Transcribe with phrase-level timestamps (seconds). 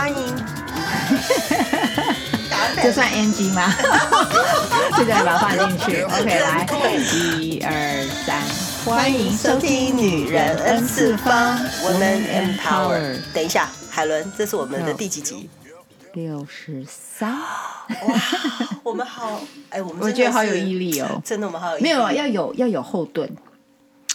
[0.00, 0.34] 欢迎。
[2.82, 3.70] 这算 NG 吗？
[4.96, 6.00] 现在把它放进去。
[6.08, 6.66] OK，来，
[7.04, 8.40] 一二三，
[8.82, 13.18] 欢迎收听《女人 N 次方》，Woman Empower。
[13.34, 15.50] 等一下，海伦，这是我们的第几集？
[16.14, 17.32] 六十三。
[17.32, 18.18] 哇，
[18.82, 21.82] 我们好，哎，我们我觉得好有毅力哦，真的，我们好有毅力。
[21.82, 23.28] 没有啊，要有要有后盾，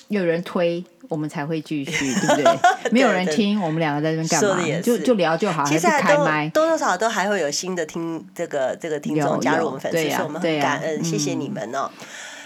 [0.07, 0.83] 有人推。
[1.09, 2.59] 我们才会继续，对不对？
[2.91, 4.81] 没有人听，我们两个在这边干嘛？
[4.81, 11.89] 就就聊就好，其实开麦，多多少少都还会有新的听这个这个听众加入我们粉丝，所以我们很感恩，谢谢你们哦。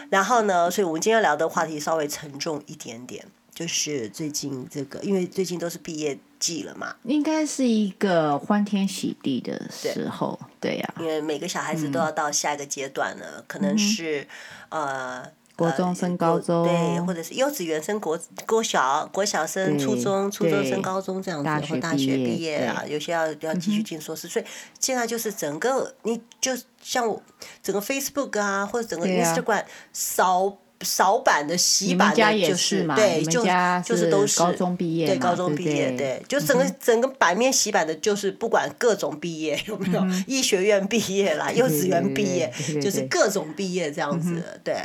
[0.10, 3.24] 然后呢，所以我们今天要聊的话题稍微沉重一点点，
[3.54, 14.28] 就是最近这个，因为最近都是毕业季了嘛，应该是一个欢天喜地的时候，对呀，因为每个小孩子都要到下一个阶段了，可能是
[14.70, 15.24] 呃。
[15.60, 24.46] 国中升高中，对，或者是幼稚园升国国小，国小升初中，初中升高中这样子，然后大学毕业啊，有些要要继续进硕士，所以
[24.80, 27.22] 现在就是整个，你就像我
[27.62, 30.58] 整个 Facebook 啊，或者整个 Instagram 扫。
[30.82, 33.44] 扫版的洗版的，就是对，就
[33.84, 42.50] 就是都是高中毕业，对高中毕业，对，就整个整个版面洗版的，就是不管各种毕业有没有，医学院毕业啦，幼稚园毕业，
[42.82, 44.78] 就是各种毕业这样子，对。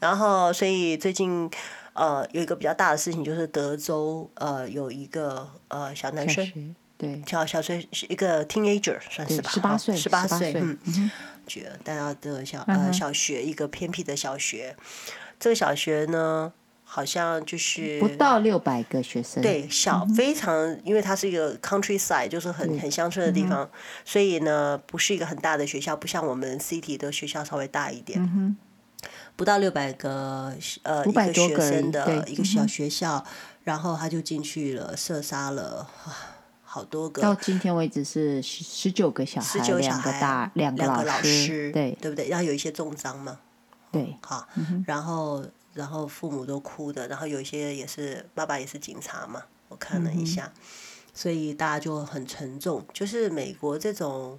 [0.00, 1.50] 然后，所以最近
[1.92, 10.78] 呃有一个比较大的事情，就是德州呃有一个呃小男生，对，小小学一个 teenager 算是吧，十八岁，十八岁，嗯，
[11.46, 14.74] 觉得大家的小呃小学一个偏僻的小学。
[15.42, 16.52] 这个小学呢，
[16.84, 19.42] 好像就是不到六百个学生。
[19.42, 23.68] 对，小非常，因为它是一个 countryside，就是很很乡村的地方，
[24.04, 28.22] 所以呢，不是一个很大的学校，不像我们 city 的学校稍微大一点。
[28.22, 28.56] 嗯
[29.34, 33.24] 不到六百个呃一个学生的一个小学校，
[33.64, 35.88] 然后他就进去了，射杀了
[36.62, 37.20] 好多个。
[37.20, 42.28] 到今天为止是十九个小孩，十九个小孩，两个大两个老师，对对不对？
[42.28, 43.40] 然后有一些重伤嘛。
[43.92, 45.44] 对，好，嗯、然后，
[45.74, 50.60] 然后父母都哭的，然后有一些也是爸爸也是警察嘛，我看了一下，嗯、
[51.12, 54.38] 所以大家就很沉重，就是美国这种，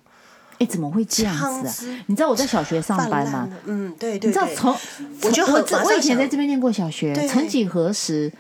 [0.58, 2.03] 哎，怎么会这样子啊？
[2.08, 3.47] 你知道我在小学上班吗？
[3.66, 4.75] 嗯，对对，对，你知道从，
[5.22, 8.34] 我就我我以前在这边念过小学，曾几何时，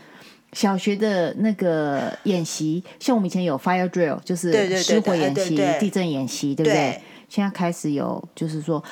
[0.53, 6.73] 小学的那个演习，像我们以前有 fire drill，就是失火演习、地震演习，对不对？
[6.73, 8.83] 对现在开始有，就是说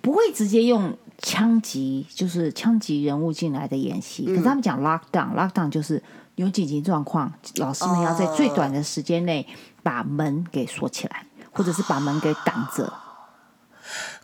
[0.00, 0.96] 不会直接用。
[1.18, 6.02] 枪击就是枪击人物进来的演习，嗯、可是他们讲 lockdown，lockdown 就是
[6.36, 9.46] 有紧急状况，老师们要在最短的时间内
[9.82, 12.92] 把门给锁起来，哦、或者是把门给挡着。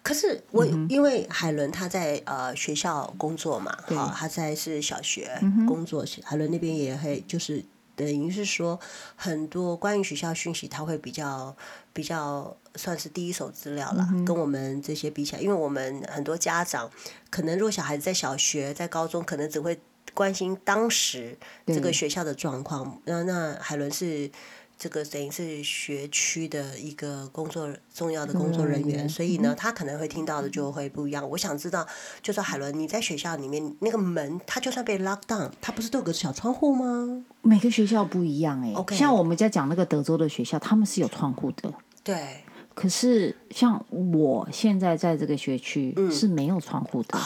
[0.03, 7.65] 可是我、嗯、因为海伦他在呃学校工作嘛，好对、哦，他在是小学工作，嗯、海伦那边也会就是。
[7.95, 8.81] 等于是说，
[9.15, 11.55] 很多关于学校讯息，他会比较
[11.93, 16.91] 比较算是第一手资料了，嗯、跟我们这些比起来，因为我们很多家长
[17.31, 19.81] 可能，如果小孩子在小学、在高中，可能只会
[20.15, 23.01] 关心当时这个学校的状况。
[23.05, 24.31] 那那海伦是。
[24.79, 31.29] 这个等于是学区的一个工作重要的工作人员，所以呢，他可能会听到的就会不一样。
[31.31, 31.87] 我想知道，
[32.21, 37.25] 就说海伦，你在学校里面那个门，它就算被 lock down，它不是都有个小窗户吗？
[37.43, 38.97] 每个学校不一样哎。
[38.97, 41.73] 像我们在讲那个德州的学校，他们是有窗户的。
[42.03, 42.43] 对。
[42.75, 47.19] 可是像我现在在这个学区是没有窗户的。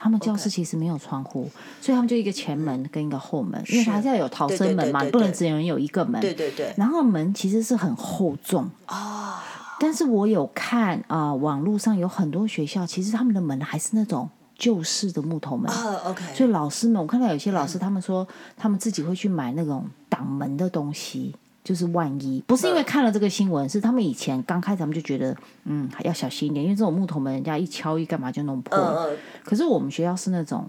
[0.00, 1.50] 他们教室其实没有窗户，
[1.80, 6.20] 所以他们就一个前门跟一个后门，因为还是要有逃生门嘛，不能只能有一个门。
[6.20, 6.72] 对对对。
[6.76, 9.42] 然后门其实是很厚重啊，
[9.80, 15.68] 但是我有看啊，网络上有很多学校，其实他们的门还是那种旧式的木头门。
[16.04, 16.22] OK。
[16.32, 18.24] 所以老师们，我看到有些老师他们说，
[18.56, 21.34] 他们自己会去买那种挡门的东西。
[21.68, 22.42] 就是万一。
[22.46, 29.10] 不是因为看了这个新闻，嗯、是他们以前刚开始他们就觉得，嗯，要小心一点，因为这种木头门人家一敲一干嘛就弄破
[29.44, 30.66] 可是我们学校是那种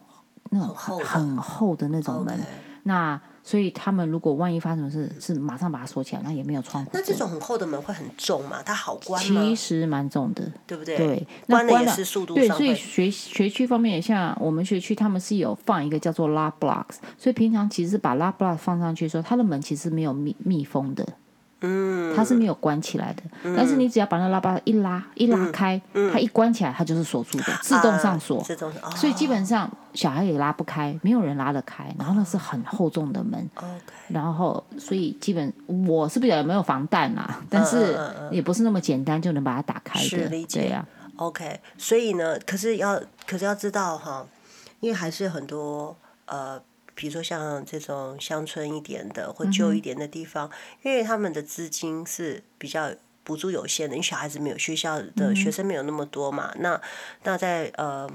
[0.49, 2.37] 那种很厚很厚的那种门.
[2.83, 3.21] 那。
[3.49, 6.91] 所以他们如果万一发生什么事，是马上把它锁起来，那也没有窗户。
[6.93, 8.61] 那这种很厚的门会很重吗？
[8.63, 9.41] 它好关吗？
[9.41, 10.96] 其实蛮重的，对不对？
[10.96, 12.46] 对，关了也是速度上。
[12.46, 21.03] 对，所以学学区方面像我们学区，他们是有放一个叫做 lock blocks，所以平常其实把 lock blocks 放上去的时候，它的门其实没有密密封的。
[21.61, 25.79] 嗯，它是没有关起来的，嗯、但是你只要把那拉把一拉一拉开，
[26.11, 28.41] 它一关起来，它就是锁住的，自动上锁。
[28.41, 31.94] 自动、啊、所以基本上小孩也拉不开，没有人拉得开。
[31.97, 33.64] 然后那是很厚重的门，哦、
[34.08, 38.00] 然后所以基本我是不晓得有没有防弹啊，但是
[38.32, 40.29] 也不是那么简单就能把它打开的。
[40.47, 40.85] 对呀。
[41.17, 42.97] 啊、OK，所以呢，可是要
[43.28, 44.26] 可是要知道哈，
[44.79, 46.62] 因为还是很多呃。
[46.99, 50.51] 比如说像这种乡村一点的或旧一点的地方，嗯、
[50.81, 52.91] 因为他们的资金是比较
[53.23, 56.51] 补助有限的，因为小孩子没有学校的学生没有那么多嘛。
[56.55, 56.81] 嗯、那
[57.23, 58.05] 那在呃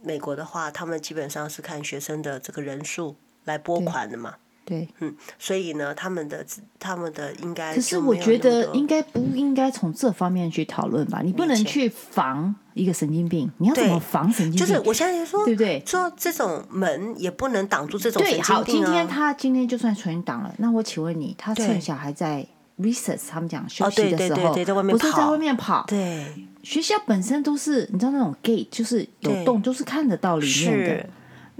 [0.00, 3.16] 美国的话，他们基本上是看学生的这个人数
[3.46, 4.36] 来拨款的嘛。
[4.70, 6.46] 对，嗯，所以呢，他们的
[6.78, 11.22] 他们的应该可是我觉得应该不应该从这方面去讨论吧？
[11.24, 14.60] 你不能去防一个神经病，你要怎么防神经病？
[14.60, 15.82] 就是我现在说，对不对？
[15.84, 18.62] 说这种门也不能挡住这种神经病啊。
[18.64, 22.46] 对，好，今天他今天就算全挡了，那我请问你，他趁小孩在
[22.78, 24.58] recess 他们讲休息的时候，不
[24.96, 25.84] 是在外面跑？
[25.88, 26.24] 对，
[26.62, 31.06] 学校本身都是你知道那种 gate 就是有洞，都是看得到里面的。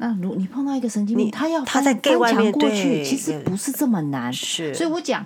[0.00, 4.32] 那如你碰到一个神经病，他要翻翻墙过去，其实不是这么难。
[4.32, 5.24] 是，所以我讲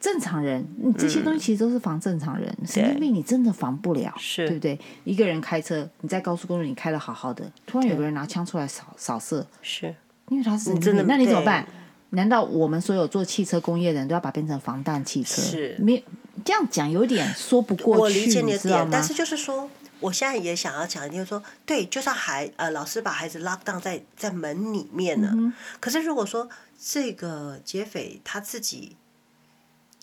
[0.00, 2.52] 正常人，你这些东西其实都是防正常人。
[2.66, 4.76] 神经病你真的防不了，是对不对？
[5.04, 9.94] 一个人开车，你在高速公路你开的好好的，突然有个人拿枪出来扫扫射，是，
[10.30, 11.64] 因为他是神经病，那你怎么办？
[12.10, 15.40] 难道我们所有做汽车工业的人都要把它变成防弹汽车？
[15.40, 16.02] 是，没
[16.44, 18.90] 这样讲有点说不过去，你知道吗？
[18.90, 19.70] 但是就是说。
[20.00, 26.48] 我现在也想要讲，就是说，对，就算孩呃老师把孩子 lock down 在在门里面呢，嗯、可是如果说
[26.80, 28.96] 这个劫匪他自己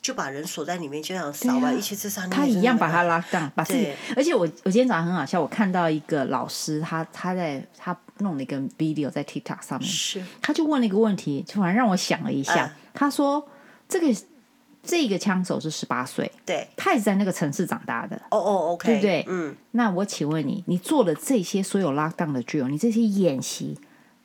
[0.01, 3.93] 就把人锁在里面，就像扫完一气之上，他一样把他 lock down，把自己。
[4.15, 13.47] 而且我我今天早上很好笑，我看到一个老师，他他在他弄了一个 video 在 TikTok 上面，是，他就问了一个问题，就反正让我想了一下，呃、他说
[13.87, 14.13] 这个。
[14.85, 19.25] 这个枪手是十八岁，对，他也是在那个城市长大的，哦哦，OK，对不对？
[19.27, 23.77] 嗯，那我请问你，你做了这些所有 lockdown 的 drill，你这些演习，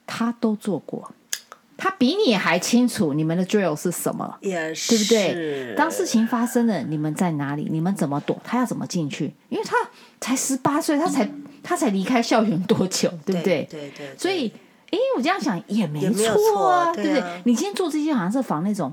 [0.06, 1.12] 他都做过，
[1.76, 5.74] 他比你还清楚你们的 drill 是什么，也是，对不对？
[5.76, 7.66] 当事情发生了，你们在哪里？
[7.70, 8.38] 你们怎么躲？
[8.44, 9.32] 他要怎么进去？
[9.48, 9.76] 因为他
[10.20, 13.66] 才十八岁，他才、嗯、他才离开校园多久，对不对？
[13.70, 14.16] 对对，对对。
[14.18, 14.52] 所以，
[14.90, 17.42] 哎，我这样想也没错啊，对不对？
[17.44, 18.92] 你今天做这些好像是防那种。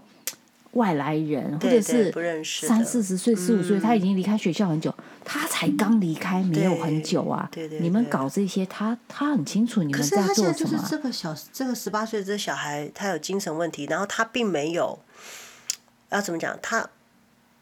[0.77, 2.13] 外来人，或者是
[2.43, 4.93] 三四十岁、四五岁，他已经离开学校很久，
[5.25, 7.49] 他才刚离开，没有很久啊。
[7.51, 10.27] 对对，你们搞这些，他他很清楚你们在做什么。
[10.27, 14.99] 可是他现在就是这个小这个十八岁的这个小孩，他有精神问题，然后他并没有
[16.09, 16.87] 要怎么讲，他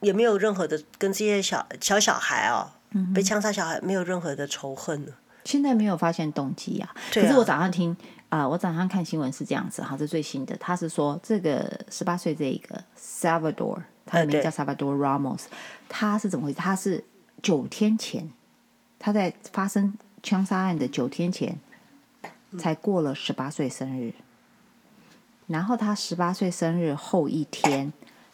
[0.02, 2.70] 也没有任何的跟这些小小小孩哦，
[3.14, 5.08] 被枪杀小孩没有任何的仇恨。
[5.46, 6.94] 现在没有发现动机啊。
[7.14, 7.96] 可是我早上听。
[8.30, 15.44] 啊、呃，我早上看新闻是这样子哈，这最新的，他是说这个十八岁这一个 Salvador，他的名叫 Salvador Ramos，
[15.88, 16.58] 他是怎么回事？
[16.58, 17.06] 他是
[17.42, 18.32] 九天前，
[18.98, 19.94] 他在发生
[20.24, 21.60] 枪杀案的九天前
[22.58, 24.14] 才过了十八岁生日，
[25.48, 27.94] 然后他十八岁生日后一天，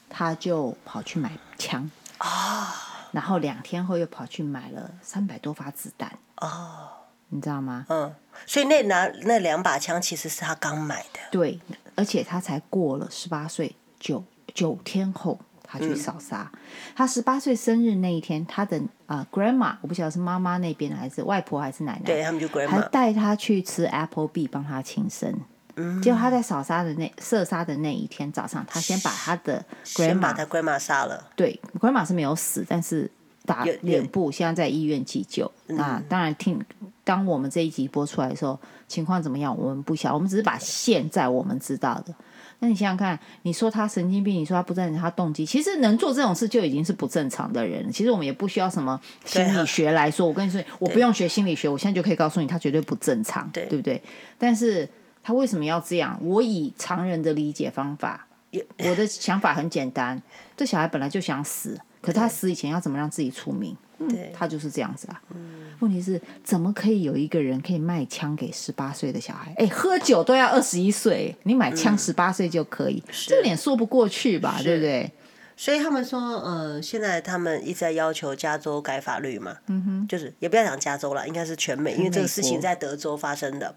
[0.10, 2.74] 他就跑去买枪啊，
[3.12, 7.01] 然后两天后又跑去买了三百多发子弹啊。
[7.34, 7.86] 你知道吗？
[7.90, 8.14] 嗯，
[8.46, 11.20] 所以那拿那两把枪其实是他刚买的。
[11.32, 11.60] 对，
[11.96, 14.24] 而且他才过了十八岁，九
[14.54, 16.52] 九天后他去扫杀。
[16.54, 16.60] 嗯、
[16.96, 25.34] 他十八岁生日那一天，他的啊、呃、grandma，我不晓得是妈妈那边还是外婆还是奶奶，对他们就 grandma，还带他去吃 Applebeee 帮他庆生。
[25.78, 31.30] 嗯，结果他在扫杀的那射杀的那一天早上，他先把他的 grandma，先把他 grandma 杀了。
[31.38, 33.10] 对，grandma 是没有死，但是。
[33.46, 35.52] 打脸部，现在在医院急救。
[35.68, 36.60] 那当然听，
[37.04, 39.58] 当我们这一集播出来的时候，情况怎么样？
[39.58, 42.14] 我们不晓，我们只是把现在我们知道的。
[42.60, 47.92] 那你想想看，你说他神经病，你说他不正常，他动机，其实能做这种事就已经是不正常的人。
[47.92, 50.28] 其实我们也不需要什么心理学来说。
[50.28, 54.00] 我跟你说，我不用学心理学，我现在就可以告诉你，他绝对不正常，对不对？
[54.38, 54.88] 但是
[55.24, 56.20] 他为什么要这样？
[56.22, 60.22] 我以常人的理解方法，我的想法很简单：
[60.56, 61.80] 这小孩本来就想死。
[62.02, 63.78] 可他死以前要怎么让自己出名？
[64.00, 65.22] 嗯，他就是这样子啊。
[65.36, 69.54] 嗯、问题是怎么可以有一个人可以卖枪给十八岁的小孩？
[69.58, 74.60] 哎，喝酒都要二十一岁，你买枪十八岁就可以，嗯、这有点说不过去吧？
[74.64, 75.12] 对不对？
[75.56, 79.58] 所以他们说，呃，现在他们一直在要求加州改法律嘛。
[79.68, 83.76] 嗯哼，就是也不要讲加州了，应该是全美，因为这个事情在德州发生的，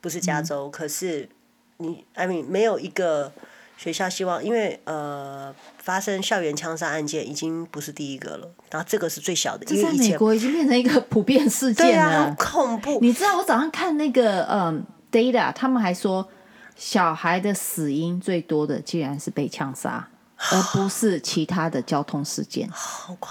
[0.00, 0.68] 不是加州。
[0.68, 1.28] 嗯、可是
[1.76, 3.30] 你，I mean，没有一个。
[3.76, 9.64] 学校希望，因为呃，发生校园枪杀案件已经不是第一个了，然后这个是最小的。
[9.66, 12.98] 这在美国已经变成一个普遍事件了，对啊，很恐怖。
[13.00, 16.26] 你知道我早上看那个嗯 data，他们还说
[16.74, 20.08] 小孩的死因最多的竟然是被枪杀，
[20.50, 22.68] 而不是其他的交通事件。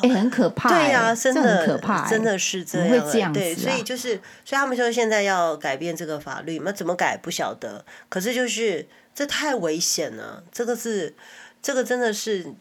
[0.02, 3.40] 哎，很可怕，对啊，真的很可怕，真的是这样，会这样子。
[3.40, 8.88] 对，所以就是，所以他们说现在要改变这个法律，那怎么改不晓得，可是就是。
[9.18, 11.16] 这太危险了，这个是，
[11.62, 12.54] 这个真的是，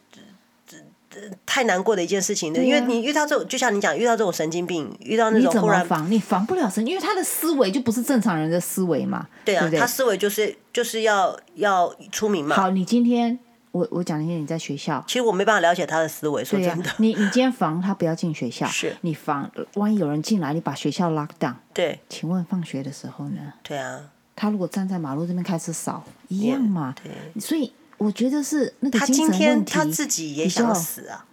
[1.45, 9.27] 太难过的一件事情因为你遇到这种，就像你讲，遇到这种神经病，遇到那种忽然你防，你防不了神，因为他的思维就不是正常人的思维嘛。
[9.45, 12.55] 对啊，对对他思维就是就是要要出名嘛。
[12.55, 13.37] 好，你今天
[13.75, 16.89] 我我讲一下你在学校，其实我没办法了解他的思维，说真的。
[16.89, 21.57] 啊、你你今天防他不要进学校，是你防，万一有人进来，你把学校 lock down。
[21.73, 23.55] 对，请问放学的时候呢？
[23.65, 24.01] 对啊，
[24.37, 26.95] 他如果站在马路这边开始扫，一样嘛。
[27.03, 31.27] 对，所以我觉得是那个他今天他自己也想死啊。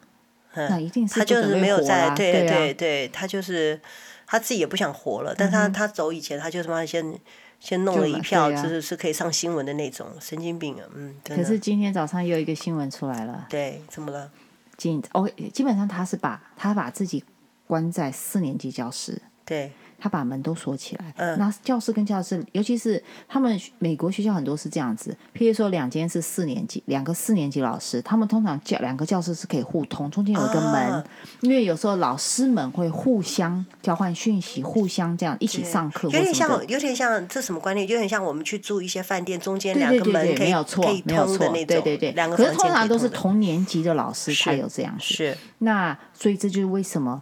[0.56, 3.80] 那一定是他就是没有在，对对对对，他就是
[4.26, 7.16] 他自己也不想活了，但他他走以前，他就他妈先
[7.62, 11.16] 先弄了一票，就是是可以上新闻的那种神经病啊，嗯。
[11.24, 14.30] 可是今天早上又有一个新闻出来了，对，怎么了？
[14.76, 17.24] 警哦，基本上他是把他把自己
[17.68, 19.72] 关在四年级教室，对。
[20.04, 31.04] 他把门都锁起来，嗯，那教室跟教室，尤其是他们美国学校很多是这样子，譬如说两间是四年级，两个四年级老师，他们通常教两个教室是可以互通，中间有一个门，啊，
[31.42, 37.88] 因为有时候老师们会互相交换讯息，互相这样一起上课，有点像有点像这什么观念？
[37.88, 42.36] 有点像我们去住一些饭店，中间两个门可以没有错，可以通的那种，对对对，两个。
[42.36, 47.22] 可是通常都是同年级的老师才有这样子，是，那所以这就是为什么。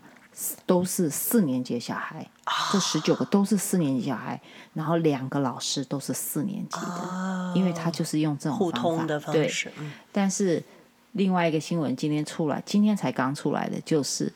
[0.65, 2.25] 都是四年级的小孩，
[2.71, 4.39] 这十九个都是四年级小孩，
[4.73, 9.69] 然后两个老师都是四年级的，因为他就是用这种互通的方式。
[9.75, 10.63] 对，但是
[11.11, 14.31] 另外一个新闻今天出来，今天才刚出来的，就是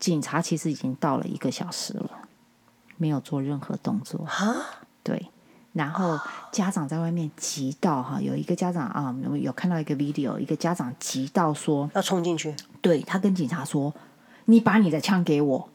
[0.00, 2.10] 警察其实已经到了一个小时了，
[2.96, 4.26] 没有做任何动作。
[5.02, 5.30] 对，
[5.72, 6.18] 然后
[6.50, 13.94] 家长在外面急到哈，有一个家长啊，有看到一个 video，一个家长急到说要冲进去，对，他跟警察说。
[14.46, 15.68] 你把你的枪给我，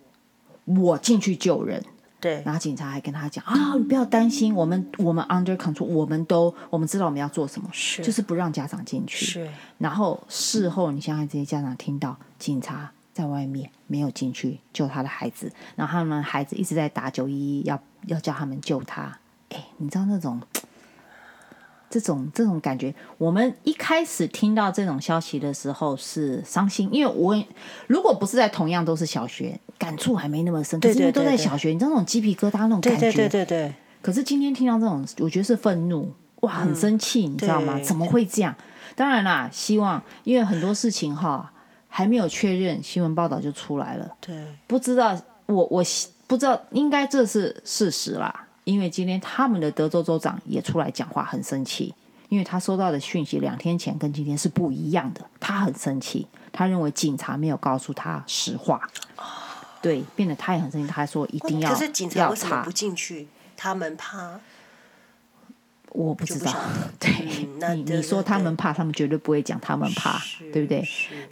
[0.66, 1.82] 我进去救人。
[2.20, 9.26] 对，然后警察还跟他讲啊，你不要担心，我们我们 under control，我们都我们知道我们要做什么，是就是不让家长进去。
[9.26, 9.50] 是，
[9.80, 19.18] 然后事后你想想这些家长听到警察在外面没有进去救他的孩子，然后他们孩子一直在打九一一，要要叫他们救他。
[19.50, 20.40] 哎，你知道那种。
[21.92, 27.44] 这种这种感觉，我们一开始听到这种消息的时候是伤心，因为我
[27.88, 30.80] 如果不是在同样都是小学，感触还没那么深。
[30.80, 33.12] 可是因为都在小学，你知道那种鸡皮疙瘩那种感觉。
[33.12, 33.74] 对对对对。
[34.02, 37.78] 可是今天听到这种，我觉得是愤怒，哇，很生气，你知道吗？
[37.82, 38.56] 怎么会这样？
[38.96, 41.52] 当然啦，希望因为很多事情哈
[41.88, 44.10] 还没有确认，新闻报道就出来了。
[44.20, 45.84] 对，不知道我我
[46.26, 48.48] 不知道，应该这是事实啦。
[48.72, 51.94] 因为今天他们的德州州长也出来讲话，很生气，
[52.30, 58.90] 因为他收到的讯息两天前跟今天是不一样的，他很生气，他认为警察没有告诉他实话，
[59.82, 63.28] 对，变得他也很生气，他说一定要，可是警察为什么不进去？
[63.58, 64.40] 他们怕。
[65.94, 66.54] 我不知道，
[67.00, 67.12] 对、
[67.60, 70.22] 嗯、你你说他们怕，他们绝对不会讲他们怕，
[70.54, 70.82] 对不对？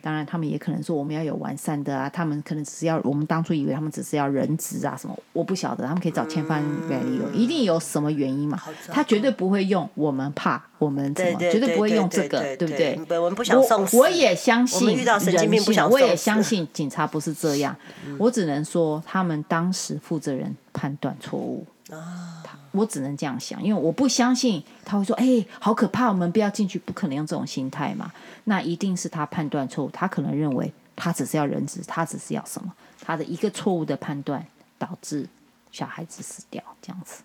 [0.01, 8.61] 当然，他们也可能说我们要有完善的啊，他们可能只是要我们当初以为他们只是要人质啊什么，我不晓得，他们可以找千方百计理由，一定有什么原因嘛？
[8.89, 12.99] 他绝对不会用我们怕，我们怎么绝对不会用这个，对不对？
[13.19, 17.75] 我不想送死，我也相信人性，我也相信警察不是这样，
[18.05, 22.43] 嗯、我只能说他们当时负责人判断错误啊。
[22.72, 28.12] 我只能这样想，因为我不相信他会说：“哎、欸，好可怕，我们不要进去。”不可能用这种心态嘛。
[28.43, 32.72] 那一定是他判断错误，他可能认为他只是要人质，他只是要什么？
[33.01, 34.46] 他的一个错误的判断
[34.77, 35.27] 导致
[35.72, 37.24] 小孩子死掉，这样子。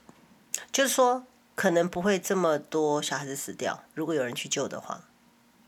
[0.72, 1.22] 就是说，
[1.54, 3.78] 可能不会这么多小孩子死掉。
[3.92, 4.98] 如果有人去救的话，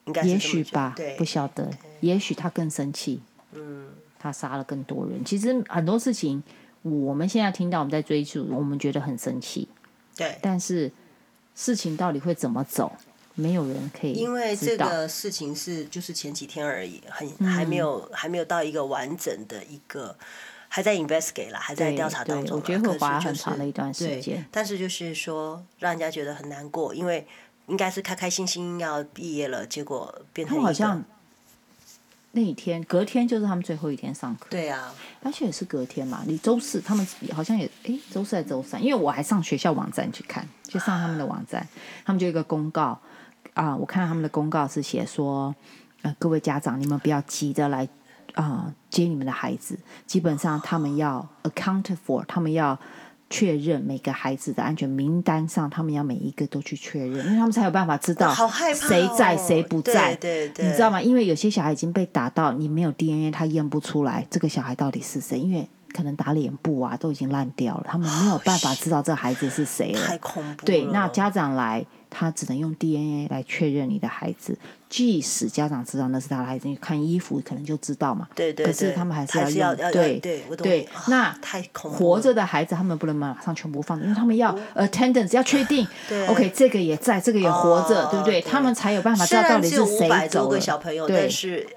[0.07, 1.71] 应该也许吧，不晓得。
[2.01, 3.21] 也许他更生气，
[3.53, 3.89] 嗯，
[4.19, 5.23] 他杀了更多人。
[5.23, 6.43] 其实很多事情。
[6.89, 9.67] 我们现在听到我们在追诉，我们觉得很生气。
[10.15, 10.93] 对，但是
[11.55, 12.93] 事情到底会怎么走，
[13.35, 14.13] 没有人可以。
[14.13, 20.17] 因为这个事情是就是前几天而已，很还没有、嗯、还没有到一个完整的一个
[20.69, 22.57] 还在 investigate 啦，还在调查当中。
[22.57, 24.47] 我觉得会花很长的一段时间。
[24.53, 27.27] 但是就是说，让人家觉得很难过，因为
[27.67, 31.05] 应该是开开心心要毕业了，结果变成一个。
[32.37, 34.49] 那一天，隔天就是他们最后一天上课。
[34.51, 36.23] 对啊，而且也是隔天嘛。
[36.27, 38.81] 你周四他们好像也诶，周四还是周三？
[38.85, 41.67] 因为我还上学校网站去看，就上他们的网站，
[42.05, 43.01] 他们就有一个公告
[43.55, 43.77] 啊、呃。
[43.79, 45.55] 我看到他们的公告是写说，
[46.03, 47.89] 呃，各位家长，你们不要急着来
[48.35, 49.79] 啊、呃、接你们的孩子。
[50.07, 52.79] 基本上他们要 account for，他们要。
[53.29, 58.33] 确认每个孩子的安全名单上，他们要每一个都去确认，因为他们才有办法知道
[58.75, 60.15] 谁在谁不在。
[60.15, 61.03] 对对，你知道吗？
[61.03, 70.07] 因为有些小孩已经被打到，你没有 DNA，他验不出来这个小孩到底是谁，因为可能打脸部啊都已经烂掉了，他们没有办法知道这孩子是谁了。
[70.07, 70.65] 太恐怖了。
[70.65, 74.59] 对，那家长来，他只能用 DNA 来确认你的孩子。
[74.89, 78.29] 即使家长知道那是他的孩子，你看衣服可能就知道嘛。
[78.37, 78.65] 对对。
[78.65, 79.91] 对可是他们还是要用。
[79.91, 80.89] 对对对。
[81.09, 81.97] 那太恐怖。
[81.97, 85.85] 活着的孩子，他们不能马上全部放，因为他们要 attendance 要确定。
[86.09, 86.25] 对。
[86.29, 88.41] OK，这个也在，这个也活着，对不对？
[88.41, 91.07] 他们才有办法知道到底是谁走了。
[91.09, 91.29] 对。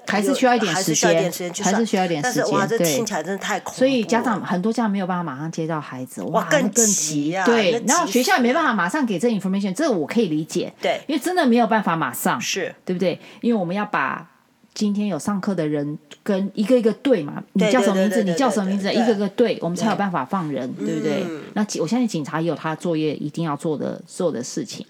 [0.05, 1.31] 还是需要一点时间，
[1.63, 2.51] 还是需要一点时间。
[2.51, 3.79] 哇，这听起来真的太恐怖。
[3.79, 7.43] 所以家长很多家长没有办法马上接到孩子，哇，更更急啊。
[7.43, 7.83] 对。
[7.87, 10.71] 然后学校也没办法马上给这 information，这个我可以理解。
[10.81, 11.01] 对。
[11.07, 12.39] 因为真的没有办法马上。
[12.39, 12.73] 是。
[12.85, 13.19] 对不对？
[13.41, 14.25] 因为我们要把
[14.73, 18.23] 今天有上课的人跟一个一个对嘛，你叫什么名字？
[18.23, 18.89] 你叫什么名字？
[18.93, 21.25] 一个一个对，我们才有办法放人，对不对？
[21.53, 24.85] 那我相信警察也有他作业一定要做的所有的事情。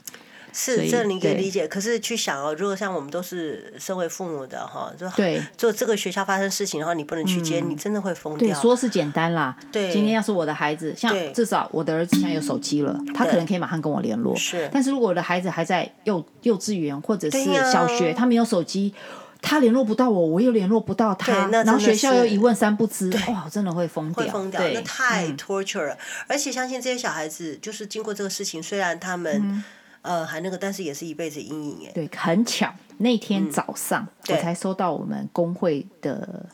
[0.53, 1.67] 是，这你可以理解。
[1.67, 8.47] 可是去想哦，如果像我们都是身为父母的哈，就对，做这个学校发生事情，然后你不能去接，你真的会疯掉。
[8.47, 9.55] 对，说是简单啦。
[9.71, 14.35] 对，今天要是我的孩子，像至少我的儿子现在有手机了，他可能可以马上跟我联络。
[14.35, 18.93] 是，但是如果我的孩子还在幼幼稚园或者是小学，他没有手机，
[19.41, 24.23] 他联络不到我，我又联络不到他，然后学校又一问三不知，哇，真的会疯掉。
[24.23, 25.97] 会疯掉，那太 torture 了。
[26.27, 29.63] 而且相信这些小孩子，就是经过这个事情，虽然他们。
[30.01, 31.91] 呃，还那个，但是也是一辈子阴影哎。
[31.93, 36.45] 对，很巧，那天早上、嗯、我才收到我们工会的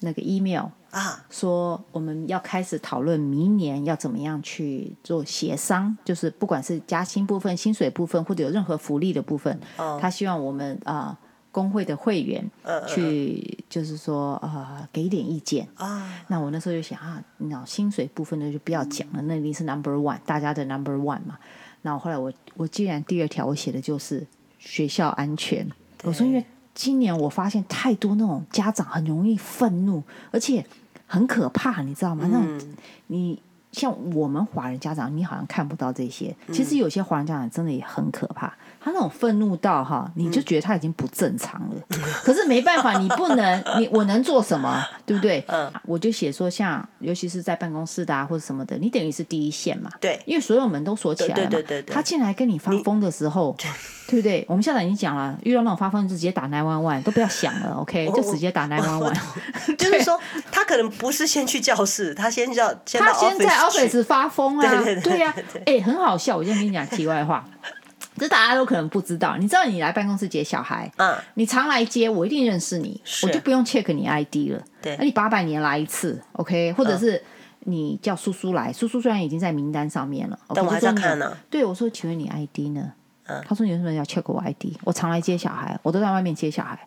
[0.00, 11.18] 那个 email 啊，说我们要开始讨论明年要怎么样去做协商，就是不管是加薪部分、薪水部分，或者有任何福利的部分，哦、他希望我们啊、呃、
[11.50, 12.48] 工会的会员
[12.86, 15.66] 去，呃、就是说啊、呃、给一点意见。
[15.74, 16.24] 啊。
[16.28, 21.38] 那我那时候就想啊，那薪水部分呢就不要讲了，那一定是 number one，大家的 number one 嘛。
[21.86, 24.26] 然后后来我我既然第二条我写的就是
[24.58, 25.64] 学校安全，
[26.02, 30.02] 我说因为今年我发现太多那种家长很容易愤怒，
[30.32, 30.66] 而且
[31.06, 32.24] 很可怕，你知道吗？
[32.26, 32.68] 嗯、那种
[33.06, 33.40] 你
[33.70, 38.52] 像我们华人家长，你好像看不到这些，其实有些华人家长真的也很可怕。
[38.86, 41.74] 他那种愤怒到哈，你就觉得他已经不正常了。
[41.88, 44.80] 嗯、可是没办法，你不能， 你我能做什么？
[45.04, 45.44] 对不对？
[45.48, 49.90] 嗯，我就写说，像尤其是在办公室的啊，或者什么的，你等于是第一线嘛。
[50.00, 51.50] 对，因为所有门都锁起来了嘛。
[51.50, 51.92] 对对对对对。
[51.92, 53.56] 他进来跟你发疯的时候，
[54.06, 54.46] 对不对？
[54.48, 59.74] 我们校长已经讲了，遇到那种发疯就直接打 nine one one，都不要想了，OK，就直接打 nine one one。
[59.76, 60.16] 就是说，
[60.52, 65.34] 他可能不是先去教室，他先叫他先在 office 发疯啊，对呀，
[65.66, 66.36] 哎，很好笑。
[66.36, 67.44] 我先跟你讲题外话。
[68.18, 74.62] 这大家都可能不知道，你知道你来办公室接小孩，嗯，你常来接，我一定认识你，我就不用 check 你 ID 了。
[74.82, 77.22] 对，那你八百年来一次，OK，或者是
[77.60, 81.36] 你叫叔叔来，叔叔虽然已经在名单上面了，但我还在看呢。
[81.50, 82.92] 对，我说，请问你 ID 呢？
[83.26, 84.76] 嗯，他说你为什么要 check 我 ID？
[84.84, 86.78] 我常来接小孩，我都在外面接小孩。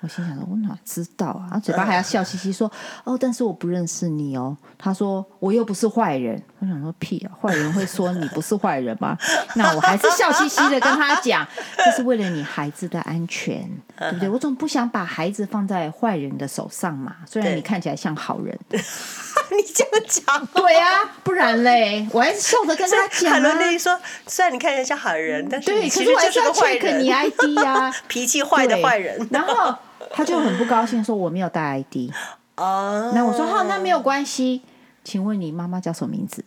[0.00, 1.48] 我心想说，我哪知道啊？
[1.54, 2.70] 他嘴巴还要笑嘻嘻说
[3.02, 7.30] ：“哦，但是我不认识你哦。”他说：“我又不是坏人。”我想说：“屁啊！
[7.40, 9.16] 坏人会说你不是坏人吗？”
[9.54, 11.46] 那我还是笑嘻嘻的跟他讲
[11.84, 13.68] ：“这是为了你孩子的安全，
[13.98, 14.28] 对不对？
[14.28, 17.16] 我总不想把孩子放在坏人的手上嘛。
[17.26, 23.32] 虽然你看起来像好人， 你这么讲，对啊，不然嘞，我还是笑着跟他讲。
[23.32, 29.74] 海伦那一说，虽然你看起来像好人，但是对，可是我还是要 check 你 ID 啊， 脾气坏的坏人，然后。
[30.10, 32.10] 他就很不高兴，说我没有带 ID。
[32.56, 34.62] 哦，那我说好，那没有关系。
[35.04, 36.44] 请问你妈妈叫什么名字？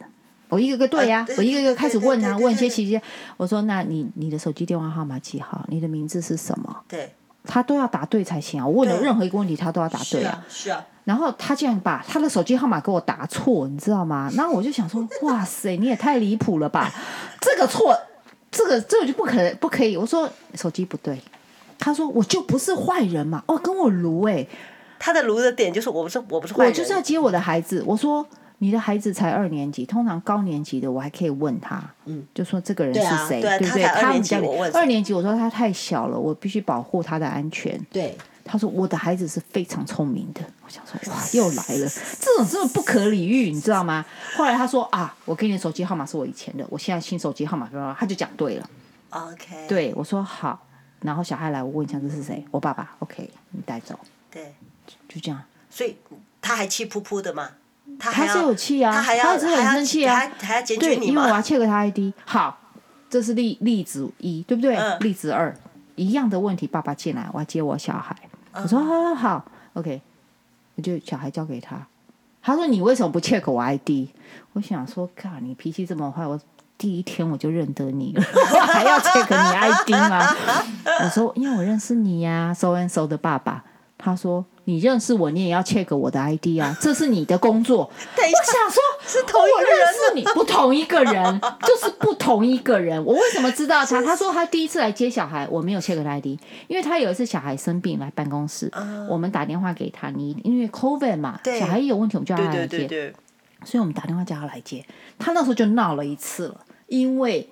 [0.50, 3.02] 我一个个对呀，我一个一个开始问啊，问一些细节。
[3.38, 5.64] 我说那你你的手机电话号码几号？
[5.70, 6.84] 你的名字是什么？
[6.88, 7.14] 对，
[7.46, 8.68] 他都要答对才行啊。
[8.68, 10.46] 我问了任何一个问题，他都要答对啊。
[10.50, 10.86] 是啊。
[11.06, 14.30] 然后他竟然把他的手机号码给我答错，你知道吗？
[14.36, 16.92] 然后我就想说，哇塞，你也太离谱了吧！
[17.42, 17.98] 这个错，
[18.52, 19.96] 这个这个就不可能不可以。
[19.98, 21.20] 我说手机不对。
[21.84, 24.46] 他说：“我就不是坏人嘛，哦，跟我卢哎，
[25.00, 27.84] 他的卢的点就是我不是我不是坏人，我就是要接我的孩子。
[27.88, 28.24] 我说
[28.63, 33.84] 你的孩子才二年级，通常高年级的我还可以问他，嗯，就说这个人是谁，对不对？
[33.86, 37.76] 他们家里二年级，我说他太小了，我必须保护他的安全。
[37.91, 40.41] 对，他说我的孩子是非常聪明的。
[40.63, 44.06] 我想说哇，又来了，这种真的不可理喻，你知道吗？
[44.38, 47.67] 后来他说啊，我给你的手机号码是我以前的，我现在新手机号码，
[48.00, 48.69] 他就讲对了。
[49.10, 50.67] OK，对我说好。”
[51.02, 52.45] 然后小孩来，我问一下这是谁？
[52.52, 52.95] 我爸爸。
[53.00, 54.00] OK，你带走。
[54.30, 54.54] 对，
[55.10, 55.41] 就这样。
[55.67, 55.95] 所以
[56.39, 57.50] 他还气扑扑的吗？
[58.02, 61.02] 他还是有气啊，他还要，他是很生气啊，还还要检举你吗？
[61.02, 62.14] 对，因为我要 check 他 ID。
[62.26, 62.58] 好，
[63.10, 64.76] 这是例例子一，对不对？
[64.76, 65.56] 嗯、例子二，
[65.96, 68.16] 一样的问题，爸爸进来，我要接我小孩。
[68.54, 70.02] 嗯、我说好好好，OK，
[70.76, 71.86] 我就小孩交给他。
[72.42, 74.10] 他说你为什么不 check 我 ID？
[74.54, 76.40] 我想说，靠，你脾气这么坏，我。
[76.78, 78.24] 第一天我就认得你了，
[78.66, 80.36] 还要 check 你 ID 吗？
[81.04, 83.64] 我说，因为我认识你呀，so and so 的爸爸。
[84.04, 93.04] 他说：“你认识我，你也要 check 我的 ID 啊， 这是你的工作。”等一下，我想说，是同一个人，我认识你，不同一个人， 就是不同一个人。
[93.06, 94.02] 我为什么知道他？
[94.02, 96.26] 他说他第一次来接小孩，我没有 check 他 ID，
[96.68, 103.16] 因为他有一次小孩生病来办公室，嗯、我们打电话给他，你因为 COVID 嘛，小孩一有问题，我们就要他来接，对对对对，
[103.64, 104.84] 所以我们打电话叫他来接。
[105.20, 106.56] 他那时候就闹了一次了，
[106.88, 107.48] 因为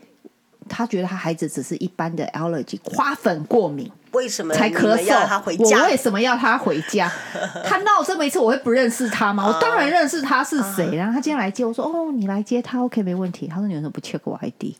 [0.68, 3.92] 他觉得他孩子只是一般的 allergy 花粉过敏。
[4.12, 5.26] 为什么才咳嗽？
[5.28, 5.80] 他回家？
[5.80, 7.12] 我为什么要他回家？
[7.66, 9.46] 他闹这么一次，我会不认识他吗？
[9.48, 10.96] 我当然认识他是谁。
[10.96, 14.76] 然后他今天来接我说：“哦，你来接他，OK，没问题。”他说：“你为什么不 check 我 ID？”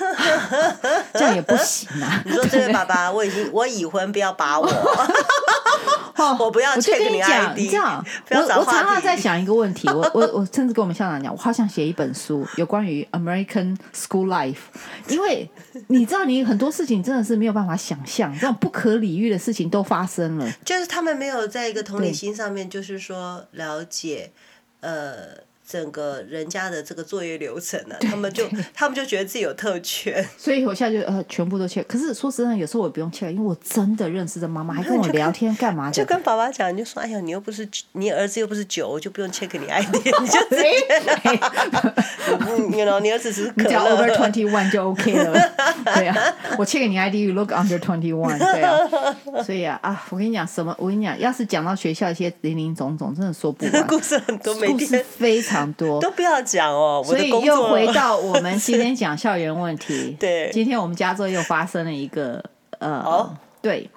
[1.12, 2.22] 这样也不行啊！
[2.26, 4.66] 你说这位爸爸，我已经我已婚，不要把我。
[6.38, 7.70] 我不要 check 你 ID。
[7.70, 9.88] 这样，我我常常在想一个问题。
[9.88, 14.58] 我我我甚至跟我们校长讲，我好想写一本书，有关于 American School Life，
[15.08, 15.50] 因为
[15.88, 20.46] 你知道，你很多事情真的是没有办法想象，这种不可理喻的事情都发生了。
[20.64, 24.30] 就是他们没有在一个同理心上面，就是说了解，
[24.80, 25.49] 呃。
[25.70, 31.84] 整个人家的这个作业流程呢、啊，他们就他们就觉得自己有特权，所以我现在就呃全部都 check。
[31.86, 35.92] 可是说实在，有时候我也不用 check，因为我真的认识的妈妈还跟我聊天干嘛的？
[35.92, 40.64] 就跟爸爸讲，你就说：“哎呀，你又不是你儿子又不是酒，我就不用 check 你 ID， 你就直接，
[42.70, 45.32] 你 know, 你儿子只是可乐，只要 over twenty one 就 OK 了。
[45.94, 48.36] 对啊，我 check 你 ID，you look under twenty one。
[48.38, 50.74] 对啊，所以啊啊，我跟你讲什么？
[50.78, 55.59] 我跟你讲，要是讲到学校一些零零总总，真的说不完，故事很多，每天非常。
[55.74, 56.00] 多。
[56.02, 60.16] 都不要讲哦，所以又回到我们今天讲校园问题。
[60.20, 62.44] 对，今天我们加州又发生了一个
[62.78, 63.90] 呃，哦、对，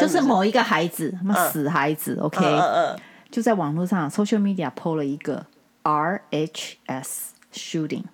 [0.00, 2.98] 就是某一个孩子，什么死孩子、嗯、，OK，、嗯嗯、
[3.30, 5.44] 就在网络上 social media PO 了一个
[5.82, 7.08] RHS
[7.52, 8.04] shooting，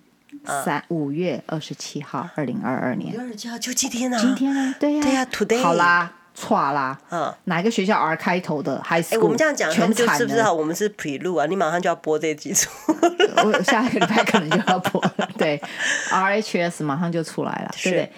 [0.45, 6.13] 三五月二十七号，二零二二年，二十七号就今天啊，今天啊，对呀、啊，对呀，today，好啦。
[6.41, 11.45] 错啦，嗯，哪一个学校 R 开头的 High School？、欸、我们这样讲，他们就是不知道我们是 Pre 录啊？
[11.45, 12.67] 你马上就要播这几组，
[13.45, 15.29] 我下一个礼拜可能就要播了。
[15.37, 15.61] 对
[16.09, 18.11] ，RHS 马上就出来了，对不对？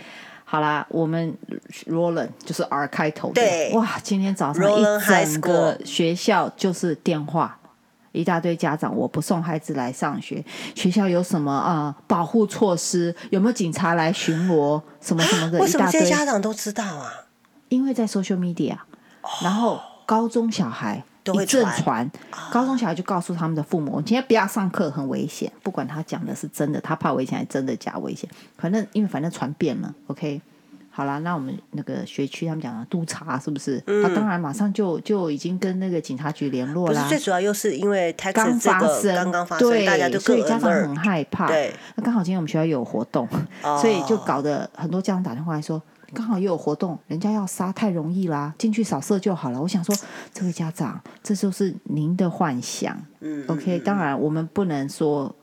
[0.46, 1.36] 好啦，我们
[1.88, 7.58] Roland 就是 R 开头的，对，哇，今天早上一整个学校就是电话，
[8.12, 11.96] 一大堆家长，我不送孩子来上学，学校有什么啊、呃？
[12.08, 13.16] 保护措施？
[13.32, 14.80] 有没有警察来巡逻？
[15.02, 17.12] 什么什么的，为什么这些家长都知道啊？
[17.74, 18.76] 因为在 social media，
[19.42, 22.10] 然后高中小孩一阵传，
[22.52, 29.92] 高中小孩就告诉他们的父母：“今天不要上课，很危险。”不管他讲的是真的，他怕危险还是真的假危险，反正因为反正传遍了。
[30.06, 30.40] OK，
[30.92, 33.80] 好了，那我们那个学区他们讲的督察是不是？
[34.04, 37.10] 他、当然马上就就已经跟那个警察局联络了。
[37.10, 41.48] 最主要又是因为刚发生，刚刚发生，对，大家都所以家长很害怕。
[41.48, 43.28] 对，那刚好今天我们学校有活动，
[43.64, 45.82] 哦、所以就搞得很多家长打电话来说。
[46.13, 49.62] 刚好又有活动，人家要杀太容易啦，进去扫射就好了。
[49.62, 49.95] 我想说，
[50.34, 52.97] 这位家长，这就是您的幻想。
[53.19, 55.34] 嗯，OK，当然我们不能说，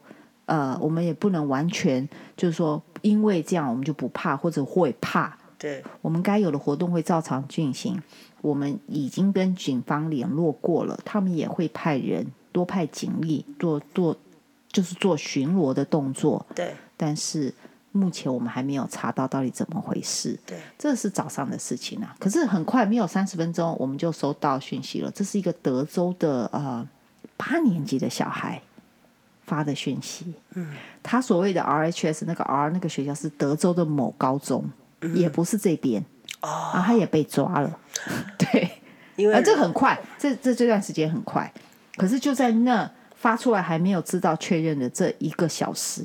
[0.47, 5.37] 呃，我们也不能完全就是说，因为这样我们就不怕或者会怕。
[5.59, 8.01] 对，我们该有的活动会照常进行。
[8.41, 14.17] 我们已经跟警方联络过了，他们也会派人多派警力做做，
[14.73, 16.47] 就是做巡逻的动作。
[16.55, 17.53] 对，但是。
[17.93, 20.39] 目前我们还没有查到到底怎么回事。
[20.47, 22.15] 对，这是早上的事情啊。
[22.19, 25.11] 可是很快，没有三十分钟，我们就收到讯息了。
[25.11, 26.87] 这是一个德州的呃
[27.37, 28.63] 八年级的小孩
[29.45, 30.33] 发的讯息。
[30.55, 30.73] 嗯，
[31.03, 36.05] 他所谓的 RHS 那个 R 那个学校是德州的某高中，嗯、也不是这边。
[36.43, 37.79] 哦，然后他也被抓了。
[38.39, 38.71] 对，
[39.17, 41.53] 因为、啊、这很快，这这这段时间很快。
[41.97, 46.05] 可是就在那发出来还没有知道确认的这一个小时。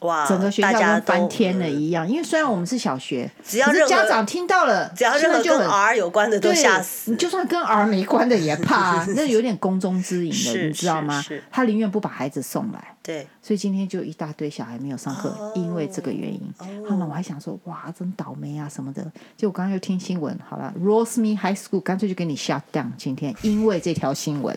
[0.00, 0.26] 哇！
[0.26, 7.10] 整个学校跟翻天了一样，因为虽然我们是小学，只要是家长听到了，只要任何跟 R 有关的都吓死。
[7.10, 11.24] 你就算跟 R 没关的也怕， 那有点宫中之隐的，你知道吗？
[11.50, 12.94] 他宁愿不把孩子送来。
[13.02, 16.42] 对，所以今天就一大堆小孩没有上课，因为这个原因。
[16.88, 19.10] 后来我还想说，哇，真倒霉啊什么的。
[19.36, 22.90] 就我刚刚又听新闻，好了，Rosemead High School 干脆就给你 shut down。
[22.98, 24.54] 今天因为这条新闻。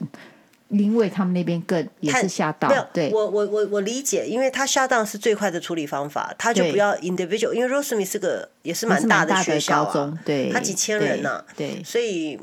[0.69, 12.39] 因为他们那边更也是下档，对，我我我我理解，因为他下档是最快的处理方法，他就不要 individual，因为 Rosemead 是个也是蛮大的学校啊，对，他几千人呢，对，所以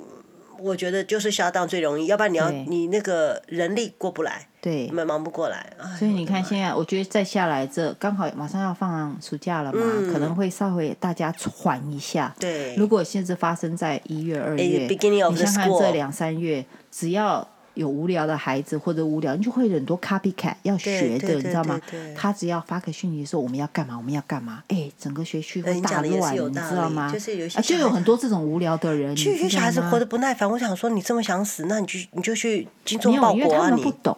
[0.58, 9.80] 我觉得就是下档最容易，要不然你要你那个人力过不来，对，你们忙不过来，所以你看现在，我觉得再下来这刚好马上要放暑假了嘛，
[10.12, 21.78] 可能会稍微大家缓一下，对，如果现在发生在一月二月，你想看这两三月，只要有无聊的孩子或者无聊，你就会很多 copycat 要学的，你知道吗？
[22.16, 27.12] 他只要发个讯息说我们要干嘛，我们要干嘛，哎，整个学区会大乱，你知道吗？
[27.12, 30.50] 就是有些啊，就有很多这种无聊的人，就有些小孩子活得不耐烦。
[30.50, 33.68] 我想说，你这么想死，那你就你就去精忠报国啊！
[33.68, 34.16] 你不懂，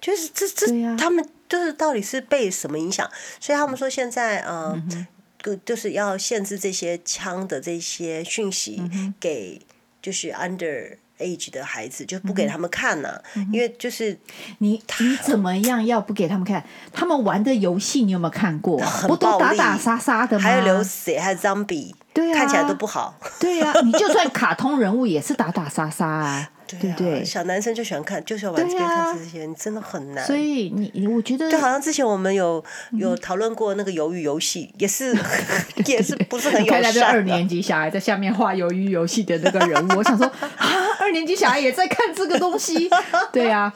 [0.00, 3.08] 就是这这，啊、他们就是到底是被什么影响？
[3.38, 5.06] 所以他们说现在呃，嗯、
[5.44, 8.82] 哼就是要限制这些枪的这些讯息
[9.20, 9.60] 给
[10.02, 10.96] 就是 under。
[11.18, 14.18] Age 的孩子就不给他们看呐、啊，嗯、因为就是
[14.58, 16.64] 你你怎么样要不给他们看？
[16.92, 18.78] 他们玩的游戏你有没有看过？
[19.06, 20.42] 不都打打杀杀的吗？
[20.42, 23.18] 还有流血，还有 zombie，对啊，看起来都不好。
[23.38, 26.50] 对呀、啊，你就算卡通人物也是打打杀杀啊。
[26.68, 27.24] 对不对？
[27.24, 30.24] 小男生就喜欢看，就喜欢玩这边看这些，你真的很难。
[30.26, 35.16] 所以你，我觉得就好像之前我们有有讨论过那个鱿鱼游戏，也是
[35.86, 37.04] 也是不是很 友善。
[37.10, 40.66] 二年级小孩在下面画鱿鱼游戏的那个人物，我想说啊，
[41.00, 42.90] 二年级小孩也在看这个东西，
[43.32, 43.72] 对啊。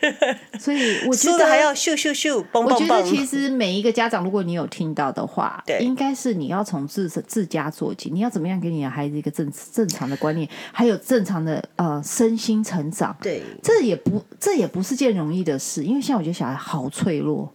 [0.60, 2.74] 所以我觉得还要秀秀秀，蹦蹦蹦。
[2.74, 12.33] 我觉得其实每一个家长，如果你有听到的话，对，应该是你要从自自家做起，你要怎么样给你的孩子一个正正常的观念，还有正常的呃生。
[12.36, 17.52] 心成长，对，这也不这也不是件容易的事，因为像我觉得小孩好脆弱，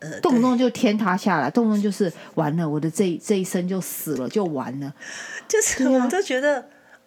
[0.00, 4.92] 呃、动不动就天塌下来，动不动就是完了，我的这这一生就死了，就完了。
[5.46, 6.60] 就是我们都觉得，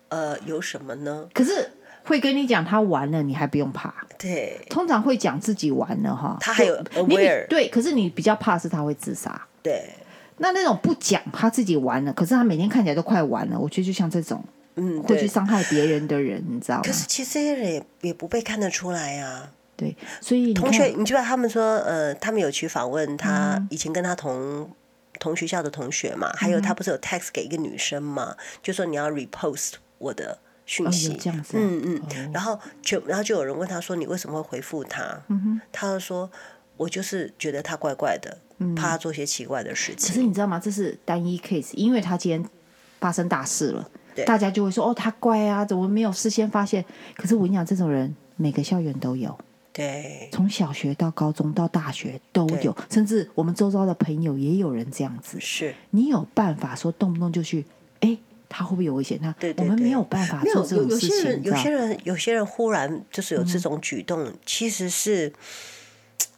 [0.09, 1.27] 啊、呃，有什么呢？
[1.33, 1.71] 可是
[2.03, 3.93] 会跟你讲他完了，你还不用怕。
[4.17, 9.47] 对，通常会讲自己完了哈，他还有 aware，对，可是你比较怕是他会自杀。
[9.63, 9.89] 对，
[10.37, 14.43] 那那种不讲他自己完了，可是他每天看起来都快完了，我觉得就像这种。
[14.75, 16.81] 嗯，会去伤害别人的人，你知道吗？
[16.83, 19.51] 可是其实这些人也也不被看得出来呀、啊。
[19.75, 24.69] 对，所以同学，你知道他们说，呃，他们有去访问他以前跟他同、嗯、
[25.19, 26.31] 同学校的同学嘛？
[26.35, 28.35] 还有他不是有 text 给一个女生嘛？
[28.37, 31.59] 嗯、就说你要 repost 我的讯息，哦、这样子、啊。
[31.59, 35.19] 嗯嗯，哦、然后就然后就有人问他说，你为什么会回复他？
[35.29, 36.29] 嗯、哼他就说，
[36.77, 40.07] 我就是觉得他怪怪的，嗯、怕他做些奇怪的事情。
[40.09, 40.61] 可是你知道吗？
[40.63, 42.45] 这是单一 case，因为他今天
[42.99, 43.89] 发生大事了。
[44.15, 46.83] 对大家就会说哦，他乖啊，怎么没有事先发现？
[47.15, 49.37] 可是我跟你讲，这种人每个校园都有，
[49.71, 55.39] 对，从小学到高中到大学都有，甚至我们周遭的朋友也有人这样子。
[55.39, 57.65] 是，你有办法说动不动就去？
[58.01, 58.17] 哎，
[58.49, 59.19] 他会不会有危险？
[59.19, 61.43] 他对对对，我们没有办法做这种事情。
[61.43, 65.31] 有，有些人，有些人，有些人忽然就是有这种举动，嗯、其实是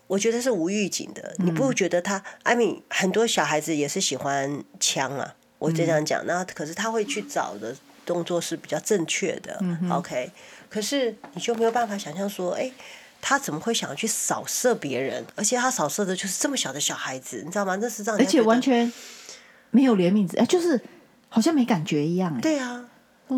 [0.08, 1.34] 我觉得是无预警的。
[1.40, 5.36] 嗯、你不会觉得他？I mean，很多小孩子也是喜欢枪啊。
[5.64, 7.74] 我就这样讲，那可是他会去找的
[8.06, 10.30] 动作是比较正确的、，OK。
[10.70, 12.70] 可是你就没有办法想象说，哎，
[13.22, 15.26] 他怎么会想要去扫射别人？
[15.36, 17.78] 而且他扫射的就是这么小的小孩子，你知道吗？
[17.80, 18.92] 那是让，而且完全
[19.72, 20.82] 没有怜悯，哎，就是
[21.30, 22.86] 好像没感觉一样，哎，对啊。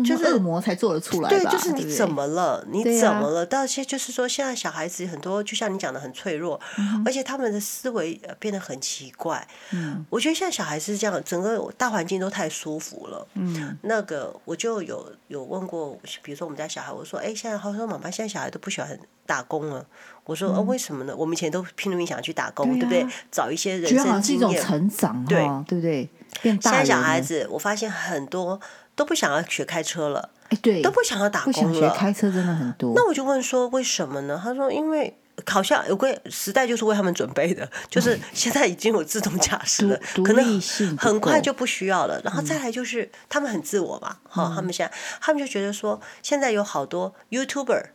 [0.04, 2.64] 就是恶魔才做得出来，对，就是你怎么了？
[2.70, 3.44] 你怎么了？
[3.44, 6.60] 但是就是说，现在小孩子很多，就像你讲的很脆弱，
[7.04, 9.46] 而且他们的思维变得很奇怪。
[9.72, 13.26] 嗯，我觉得现在小孩子是这样，整个大环境都太舒服了。
[13.34, 19.86] 嗯，那个我就有有问过，比如说我们家小孩，我说：“哎，现在好像妈妈现在小孩都不喜欢打工了。”
[20.24, 21.14] 我说：“呃，为什么呢？
[21.16, 23.06] 我们以前都拼了命想去打工，对不对？
[23.30, 26.08] 找一些人生经验，成长，对对不对？
[26.42, 28.60] 现在小孩子，我发现很多。”
[28.96, 31.68] 都不想要学开车了，哎，对，都不想要打工了。
[31.68, 32.92] 不想学开车真的很多。
[32.96, 34.40] 那我就问说，为什么呢？
[34.42, 40.60] 他说，因为好像有个时代就是为他们准备的，就是现在已经有自动驾驶了，可能
[40.98, 42.20] 很快就不需要了。
[42.24, 47.90] 然后再来就是他们很自我嘛，哈，他们现在他们就觉得说，现在有好多 YouTuber，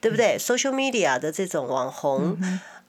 [0.00, 2.38] 对不对？Social media 的这种网红。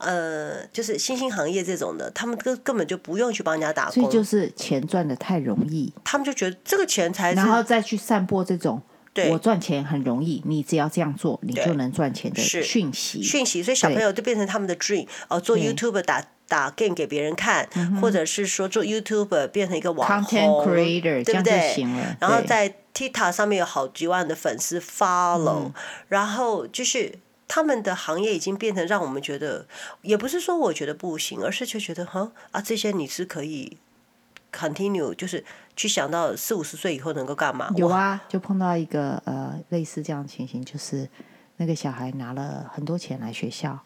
[0.05, 8.79] 呃，就是新兴行业这种的，他们根根本就不用去帮人家打工，所以就是钱赚的太容易，他们就觉得这个钱才是，然后再去散播这种，
[9.15, 9.31] 对。
[9.31, 21.83] 我赚钱很容易，你只要这样做，你就能赚钱的讯息，讯息，所以小朋友就变成他们的 dream，哦，做 YouTuber 打打 game 给别人看，嗯、或者是说做 YouTuber 变成一个网红 creator，对不对？
[22.19, 25.73] 然后在 TikTok 上面有好几万的粉丝 follow，、嗯、
[26.09, 27.13] 然后就是。
[27.47, 29.67] 他们的行业已经变成让我们觉得，
[30.01, 33.77] 也不是说我觉得不行，而是就觉得哈啊，这些你是可以
[34.51, 35.43] continue，就是
[35.75, 37.71] 去想到四五十岁以后能够干嘛？
[37.75, 41.07] 有啊，就碰到一个呃类似这样的情形，就是
[41.57, 43.79] 那个小孩拿了很多钱来学校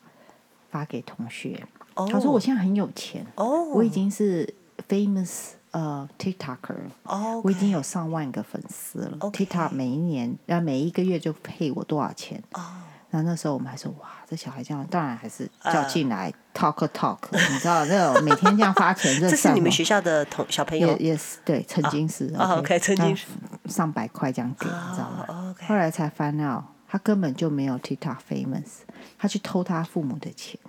[0.72, 1.62] 发给同学，
[1.96, 4.52] 哦、他说我现在很有钱哦，我已经是
[4.88, 12.64] famous 呃 TikToker，哦，我已经有上万个粉丝了、哦、TikTok 每一年啊每一个月就配我多少钱哦。
[13.12, 22.32] 那那时候我们还说哇，这小孩这样，当然还是叫进来 talk talk， 你知道那种每天这样发钱， 这是你们学校的同小朋友？Yes，对，曾经是。
[22.38, 23.26] OK，曾经是
[23.66, 25.56] 上百块这样给，你知道吗？
[25.68, 28.82] 后来才翻到他根本就没有 TikTok famous，
[29.18, 30.60] 他去偷他父母的钱，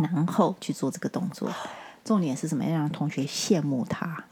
[0.00, 1.50] 然后去做这个动作。
[2.04, 2.62] 重点是什么？
[2.64, 4.24] 要让同学羡慕他，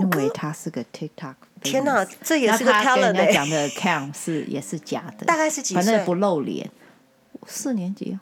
[0.00, 1.34] 因为他是个 TikTok。
[1.62, 3.12] 天哪，这也是个 talent。
[3.12, 5.82] 人家讲的 cam 是也是假的，大概是几岁？
[5.82, 6.70] 反正不露脸，
[7.46, 8.18] 四年级。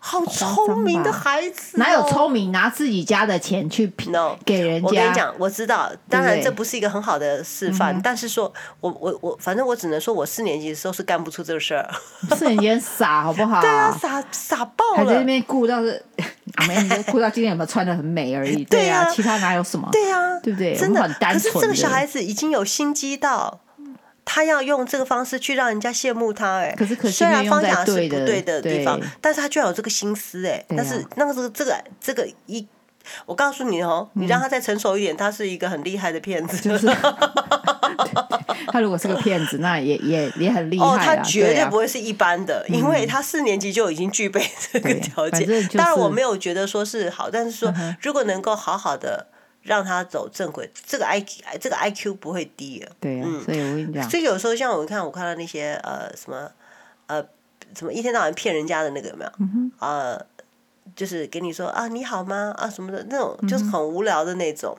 [0.00, 3.86] 好聪明的孩子，哦，哪有聪明拿自己家的钱去
[4.44, 4.86] 给人家？
[4.86, 11.88] 我跟你讲，我知道，当然这不是一个很好的示范，对对，但是说我我我，反正我只能说我四年级的时候是干不出这个事儿。
[12.36, 13.60] 四年级很傻，好不好？
[13.62, 14.96] 对啊，傻傻爆了。
[14.96, 16.02] 还在那边顾到是，
[16.68, 18.64] 没有顾到今天有没有穿的很美而已。
[18.64, 19.88] 对啊，其他哪有什么？
[19.92, 20.74] 对啊，对不对？
[20.76, 21.52] 真的很单纯。
[21.52, 23.60] 可是这个小孩子已经有心机到。
[24.30, 32.68] 他要用这个方式去让人家羡慕他，哎，可是可虽然方向是不对的地方，但是他居然有这个心思，哎，但是那个是这个这个一，
[33.24, 36.86] 我告诉你哦，你让他再成熟一点，他是一个很厉害的骗子，就是。
[38.70, 45.66] 他如果是个骗子，那也也也很厉害，哦，他绝对不会是一般的，因为他四年级就已经具备这个条件。
[45.68, 49.28] 当然我没有觉得说是好，但是说如果能够好好的。
[49.62, 52.90] 让他走正轨，这个 I Q 这个 I Q 不会低的。
[53.00, 56.50] 对啊，嗯，所以我跟你讲，所以有时候像我看我看到那些呃什么
[57.06, 57.22] 呃
[57.76, 59.30] 什么一天到晚骗人家的那个有没有？
[59.40, 59.70] 嗯。
[59.78, 60.26] 呃，
[60.96, 64.76] 就是给你说啊你好吗啊什么的那种，就是很无聊的那种，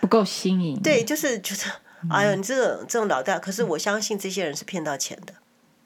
[0.00, 0.80] 不够新颖。
[0.82, 5.34] 对，就是觉得哎呦你这种这种老大，可是我相信这些人是骗到钱的，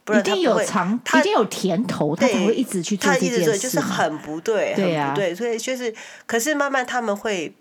[0.04, 3.36] 不然他不会，一定有长，他一定有甜头，他才会一直去做这件事。
[3.36, 7.54] 他一直做就是很不对，很不对，所以就是，可是慢慢他们会。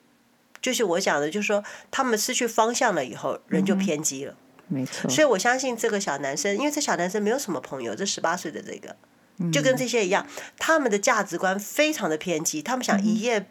[0.66, 4.34] 就是我讲的，就是说他们失去方向了以后，人就偏激了。
[4.68, 5.08] 没错。
[5.08, 8.96] 所以我相信这个小男生，因为这小男生没有什么朋友，这十八岁的这个，
[9.52, 10.26] 就跟这些一样，
[10.58, 13.46] 他们的价值观非常的偏激，他们想一夜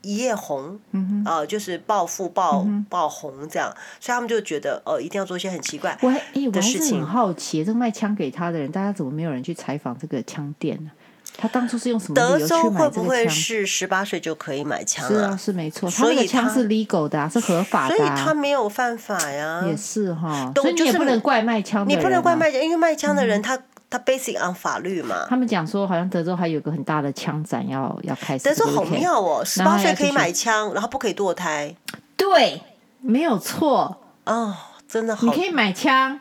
[0.00, 0.80] 一夜红，
[1.26, 7.00] 啊，就是暴富、暴暴红这样，所以他们就觉得哦，一定要做一些很奇怪的事情。
[7.02, 10.90] 我很好奇，这个卖枪给他的人，大家怎么没有人去采访这个枪店呢？
[11.38, 12.14] 他当初是用什么？
[12.14, 15.06] 德州会不会是十八岁就可以买枪？
[15.06, 15.90] 是啊，是没错。
[15.90, 19.62] 所以枪是 legal 的，是合法的，所以他没有犯法呀。
[19.66, 21.98] 也是哈，所以你也不能怪卖枪的人。
[21.98, 23.58] 你不能怪卖枪，因为卖枪的人他
[23.90, 25.26] 他 basic on 法律嘛。
[25.28, 28.44] 他们讲说，好像德州还有个很大的枪展要要开始。
[28.44, 31.74] 德州好妙哦，十八岁可以买枪，然后不可以堕胎。
[32.16, 32.62] 对，
[33.00, 34.00] 没有错。
[34.24, 34.54] 哦，
[34.88, 35.26] 真的好。
[35.26, 36.18] 你可以买枪。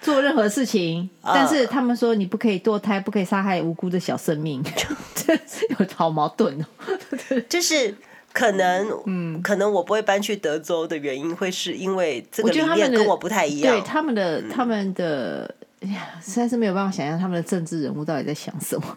[0.00, 4.62] 做任何事情，但是他们说你不可以堕胎，不可以杀害无辜的小生命，
[5.78, 6.64] 有好矛盾哦。
[7.48, 7.94] 就是
[8.32, 13.74] 可能，嗯，可能我不会搬去德州的原因，会是因为这个理念跟我不太一样。
[13.74, 18.96] 对他们的，他们的，哎呀，实在是没有办法想象他们的政治人物到底在想什么。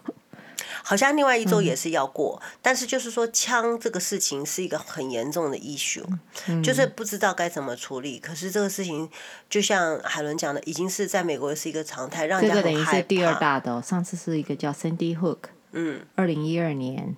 [0.82, 6.04] 好像另外一周也是要过，嗯、但是就是说枪这个事情是一个很严重的 issue，、
[6.48, 8.18] 嗯、就是不知道该怎么处理。
[8.18, 9.08] 可是这个事情
[9.48, 12.72] 就像海伦讲的，已经是在美国是一个常态，让人家很害怕。
[12.72, 15.38] 这个等于是第二大的、哦，上次是一个叫 Sandy Hook，
[15.72, 17.16] 嗯，二零一二年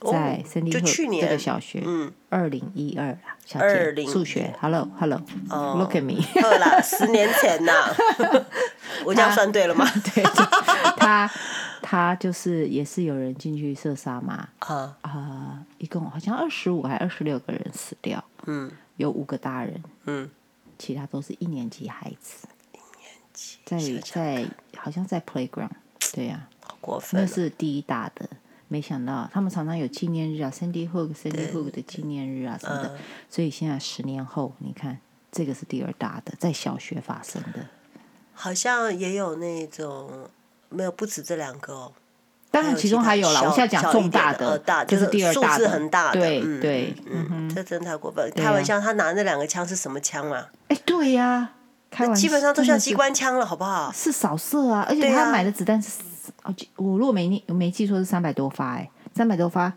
[0.00, 7.72] 在 Sandy Hook 这个小学，嗯，二零一二啦，小姐，数学，Hello Hello，Look、oh, at me，好啦，十年前呐，
[9.04, 9.86] 我这样算对了吗？
[10.14, 10.22] 对，
[10.96, 11.30] 他。
[11.88, 14.96] 他就是也是有人进去射杀嘛，啊。
[15.02, 20.28] 啊、呃，一共好像二十五还二十六个人死掉，嗯，有五个大人，嗯，
[20.76, 25.70] 其他都是一年级孩子，一年级在在好像在 playground，
[26.12, 26.48] 对呀、
[26.80, 28.28] 过分，那是第一大的，
[28.68, 32.98] 没想到他们常常有纪念日啊，Sandy Hook，Sandy Hook 的纪念日啊什么的，嗯、
[33.30, 34.98] 所以现在十年后，你看
[35.30, 37.66] 这个是第二大的，在小学发生的，
[38.32, 40.28] 好像也有那种。
[40.68, 41.92] 没有，不止这两个哦。
[42.50, 43.40] 当然，其中还有啦。
[43.42, 46.18] 我现在讲重大的，大就是第二大数字很大的。
[46.18, 48.28] 对对，嗯，这真太过分。
[48.34, 50.50] 开玩笑，他拿那两个枪是什么枪啊？
[50.66, 51.52] 哎，对呀，
[51.88, 53.92] 开玩笑，基本上都像机关枪了，好不好？
[53.92, 56.02] 是扫射啊，而且他买的子弹是，
[56.76, 59.72] 我如果没没记错是三百多发，哎，三百多发，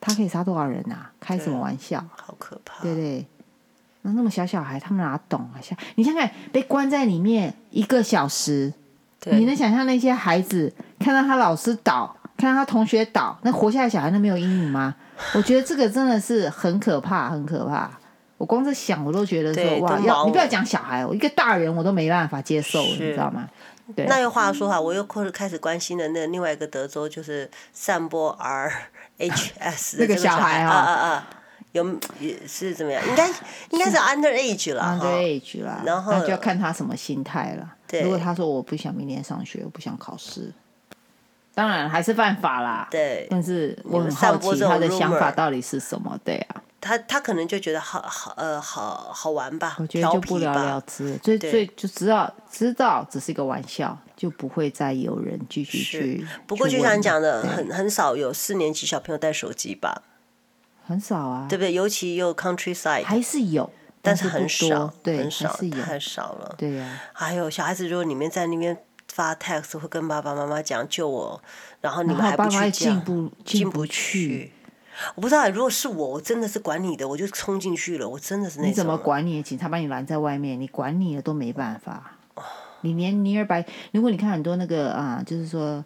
[0.00, 1.10] 他可以杀多少人啊？
[1.20, 2.04] 开什么玩笑？
[2.16, 2.82] 好可怕！
[2.82, 3.26] 对对，
[4.02, 5.60] 那那么小小孩，他们哪懂啊？
[5.60, 8.72] 像你想想，被关在里面一个小时。
[9.26, 14.94] 你能想象那些孩子看到他老师倒，看到他同学倒，那活下来小孩那没有阴影吗？
[15.36, 17.90] 我觉得这个真的是很可怕，很可怕。
[18.38, 23.46] 我光是想，我都觉得说哇，要你不要讲小孩，我一个大人我都没办法接受，你知道吗？
[23.94, 24.06] 对。
[24.06, 28.72] 那又话说哈，我又开始关心的那另外一个德州，就是散播 R
[29.18, 31.30] H S 那个小孩啊啊啊，
[31.72, 31.84] 有
[32.18, 33.02] 也是怎么样？
[33.08, 33.28] 应该
[33.70, 37.74] 应该是 under age 了，under age 了，然后就要看他什么心态了。
[38.02, 40.52] 如果他说我不想明年上学，我不想考试，
[41.54, 42.86] 当然还是犯法啦。
[42.90, 46.16] 对，但是我很好奇他的想法到底是什么？
[46.24, 56.26] 对啊，他他可能就觉得好好呃好好玩吧，我觉得就不了了之，最最就知道知道只是一个玩笑，就不会再有人继续去。
[56.46, 60.02] 不过就像你讲的，很很少有四年级小朋友带手机吧？
[60.86, 61.72] 很少啊，对不对？
[61.72, 63.70] 尤其又 countryside，还是有，
[64.02, 66.54] 但是很少，对，很少，太少了。
[66.58, 68.76] 对呀、啊，还有小孩子如果你们在那边
[69.12, 71.42] 发 text，会跟爸爸妈妈讲救我，
[71.80, 74.52] 然后你们还不去讲，进不进不去。
[75.14, 78.08] 我不知道，如果是我，我真的是管你的，我就冲进去了。
[78.08, 78.70] 我真的是那种。
[78.70, 79.42] 你怎么管你？
[79.42, 82.18] 警察把你拦在外面，你管你的都没办法。
[82.82, 85.84] 你连 nearby，如果你看很多那个啊，就是说。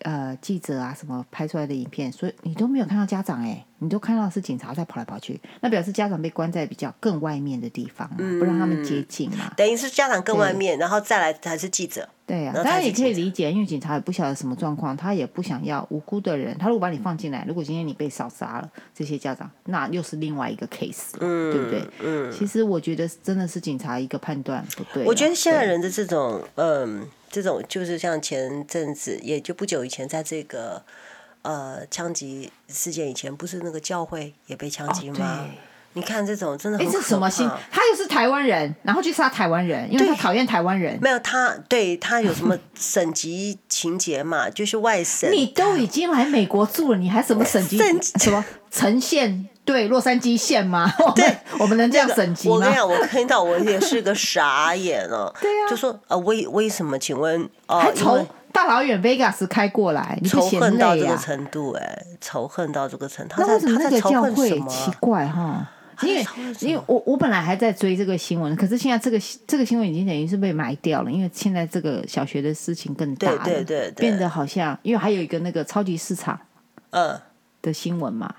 [0.00, 9.52] 呃，记者啊，什么拍出来的影片，所以你都没有看到家长哎，你都看到是警察在跑来跑去，那表示家长被关在比较更外面的地方，嗯、不让他们接近嘛。
[9.56, 12.08] 等于是家长更外面，然后再来才是记者。
[12.26, 16.56] 对呀、啊，当然也可以理解，因为警察也不晓得什么状况，他也不想要无辜的人。
[16.58, 21.82] 他如果把你放进来，如果今天你被烧杀了，这些家长那又是另外一个 case，、嗯、对不对？
[22.02, 22.32] 嗯。
[22.32, 25.04] 其实我觉得真的是警察一个判断不对。
[25.04, 27.06] 我觉得现在人的这种嗯。
[27.28, 30.82] 这种就是像前阵子，也就不久以前，在这个
[31.46, 35.40] 呃枪击事件以前，不是那个教会也被枪击吗？
[35.42, 35.44] 哦、
[35.92, 37.48] 你看这种真的很，哎，这什么心？
[37.70, 40.98] 他又是台湾人，然后去杀台湾人，因为他讨厌台湾人。
[41.00, 44.50] 没有他，对他有什么省级情节嘛？
[44.50, 45.30] 就是外省。
[45.30, 47.78] 你都已经来美国住了，你还什么省级？
[48.18, 49.48] 什么城县？
[49.64, 50.88] 对，洛杉矶县吗？
[51.16, 52.54] 对，我们能这样省级吗？
[52.54, 55.34] 我跟你讲，我看到我也是个傻眼了。
[55.40, 56.96] 对呀、啊，就说呃，为为什么？
[56.98, 58.24] 请问，呃、还从
[58.56, 61.84] 大老远 Vegas 开过来，你仇恨到这个程度、欸？
[61.84, 63.34] 哎，仇恨到这个程度。
[63.36, 65.70] 那为什么那个教会奇怪哈？
[66.00, 66.26] 因为
[66.60, 76.40] 因为我我本来还在追这个新闻，可是现在这个这个新闻已经等于是被埋掉了，因为现在这个小学的事情更大了，对对对对，变得好像因为还有一个那个超级市场
[76.90, 77.20] 嗯
[77.60, 78.34] 的新闻嘛。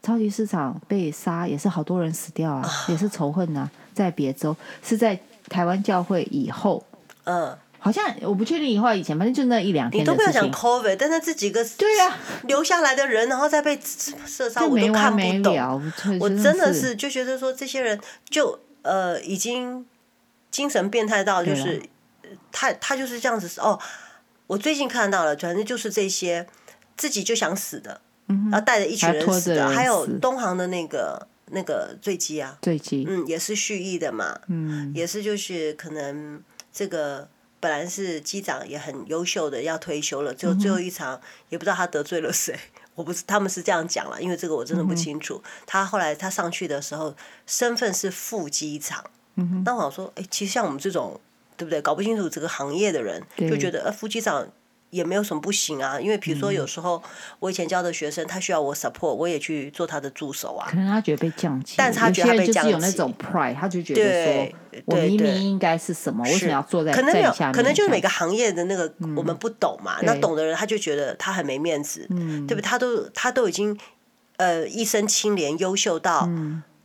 [0.00, 5.16] 超级市场被杀也是好多人死掉啊，也是仇恨啊，在别州是在
[5.48, 6.84] 台湾教会以后，
[7.22, 10.02] 嗯，好像我不确定以后以前，反正就那一两天。
[10.02, 13.78] 你都不要讲 COVID，但是这几个对啊留下来的人，然后再被
[14.24, 15.82] 射杀，我都看不懂。
[16.20, 19.84] 我真的是就觉得说，这些人就呃已经
[20.50, 21.82] 精神变态到就是
[22.52, 23.78] 他他就是这样子哦。
[24.46, 26.46] 我最近看到了，反正就是这些
[26.96, 28.00] 自己就想死的。
[28.50, 36.40] 然后带着一群人死的，还，还有东航的那个那个坠机啊，坠机，嗯，也是蓄意的嘛，嗯，也是就是可能
[36.72, 37.28] 这个
[37.62, 42.58] 本来是机长也很优秀的，要退休了，就最后一场也不知道他得罪了谁，
[42.96, 45.40] 我不是他们是这样讲了，因为这个我真的不清楚。
[45.64, 47.14] 他后来他上去的时候，
[47.46, 49.04] 身份是副机长，
[49.36, 51.20] 嗯，那我想说，哎，其实像我们这种
[51.56, 54.48] 对不对，搞不清楚这个行业的人，就觉得呃副机长。
[54.92, 57.02] 也没有什么不行啊，因为比如说有时候
[57.38, 60.68] 我以前教的学生，他需要我 support，我也去做他的助手啊。
[60.68, 72.06] 可能他觉得被降级，但是他觉得他被降级，有那种 pride，他就觉得说，我明明应该是什么，为什么要坐在可能没有，可能就是每个行业的那个我们不懂嘛，那懂的人他就觉得他很没面子，
[72.46, 72.60] 对不对？
[72.60, 73.74] 他都他都已经
[74.36, 76.28] 呃一身清廉优秀到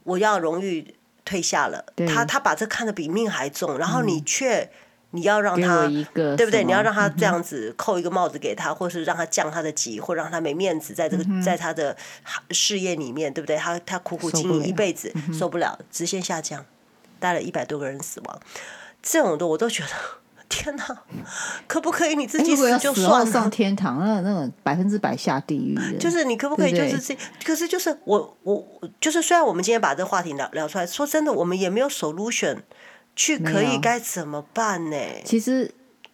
[0.05, 0.95] 我要荣誉
[1.25, 4.71] 退下了，他他把这看得比命还重，然后你却。
[5.11, 6.63] 你要让他对不对？
[6.63, 11.95] 你要让他这样子扣一个帽子给他，或是让他降他的级，或让他没面子，在这个在他的
[12.51, 13.55] 事业里面，对不对？
[13.55, 16.65] 他他苦苦经营一辈子，受不了，直线下降，
[17.19, 18.39] 带了一百多个人死亡，
[19.01, 19.89] 这种的我都觉得
[20.49, 20.85] 天哪，
[21.67, 23.31] 可不可以你自己死就算了？
[23.31, 27.17] 上天堂那那种百分之百下地狱，就是你可不可以就是这？
[27.45, 28.65] 可是就是我我
[28.99, 32.57] 就是虽然我们今天把这个话题聊聊出来，说真的，我们也没有 solution。
[33.17, 34.97] 去可以该怎么办呢？
[35.25, 35.69] 其实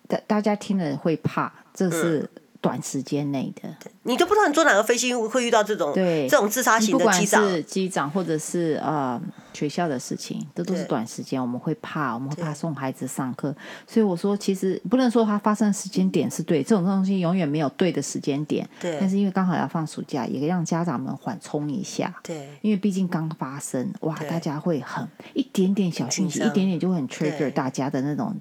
[0.08, 2.28] 大大家听了会怕，这是
[2.64, 3.68] 短时间内的。
[3.68, 9.22] 嗯、你都不知道你坐哪个飞机会遇到这种对这种自杀型的机长，是机长或者是呃
[9.54, 11.42] 学校的事情，这都是短时间。
[11.42, 13.54] 我们会怕，我们会怕送孩子上课。
[13.86, 18.66] 所以我说，其实不能说它发生的时间点是对，这种东西永远没有对的时间点。
[18.80, 18.98] 对。
[18.98, 22.16] 但是因为刚好要放暑假，也让家长们缓冲一下。
[22.24, 22.48] 对。
[22.62, 28.34] 因为毕竟刚发生，哇，大家会很一点点小讯息，一点点就会很 trigger 大家的那种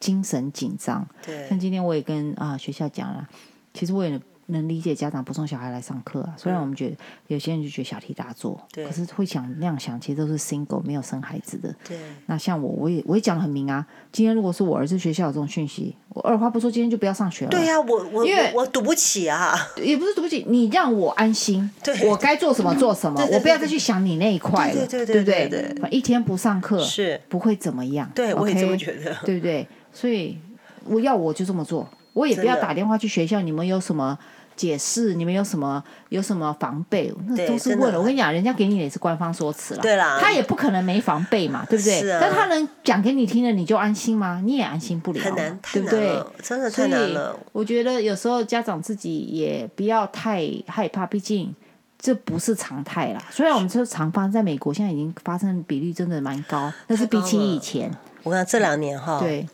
[0.00, 1.06] 精神紧张。
[1.24, 1.46] 对。
[1.48, 3.28] 像今天我也跟啊、呃、学校讲了，
[3.76, 4.18] 其实我也。
[4.48, 6.96] 能理解家长不送小孩来上课啊，虽然我们觉得
[7.26, 11.74] 有些人就觉得小题大做，可是会想那样想，其实都是 single 没有生孩子的。
[11.84, 13.84] 对，那像我，我也我也讲得很明啊。
[14.12, 17.50] 今天如果是我儿子学校有这种讯息，我二话不说，今天就不要上学了。
[17.50, 19.52] 对呀、啊，我我因为我赌不起啊，
[19.82, 25.48] 也不是赌不起，你让我安心， 对我该做什么做什么，我不要再去想你那一块了，对不对？
[25.48, 29.66] 对，一天不上课是不会怎么样，对我也这么觉得，对不对？
[29.92, 30.38] 所以
[30.84, 34.18] 我要我就这么做，我也不要打电话去学校，你们有什么？
[34.56, 37.98] 解释，你们有什么有什么防备，那都是问了。
[37.98, 42.18] 我跟你讲，人家给你也是官方说辞了，对啦他也不可能没防备嘛，对不对？
[42.18, 44.40] 但他能讲给你听了，你就安心吗？
[44.42, 47.38] 你也安心不了，很难，太对不对难了？，真的太难了。
[47.52, 51.54] 我觉得有时候家长自己也不要太害怕，毕竟
[51.98, 53.22] 这不是常态啦。
[53.30, 59.46] 虽然我们说常发在美国，现在已经发生的比率真的蛮高，但是比起以前，我看这两年哈，对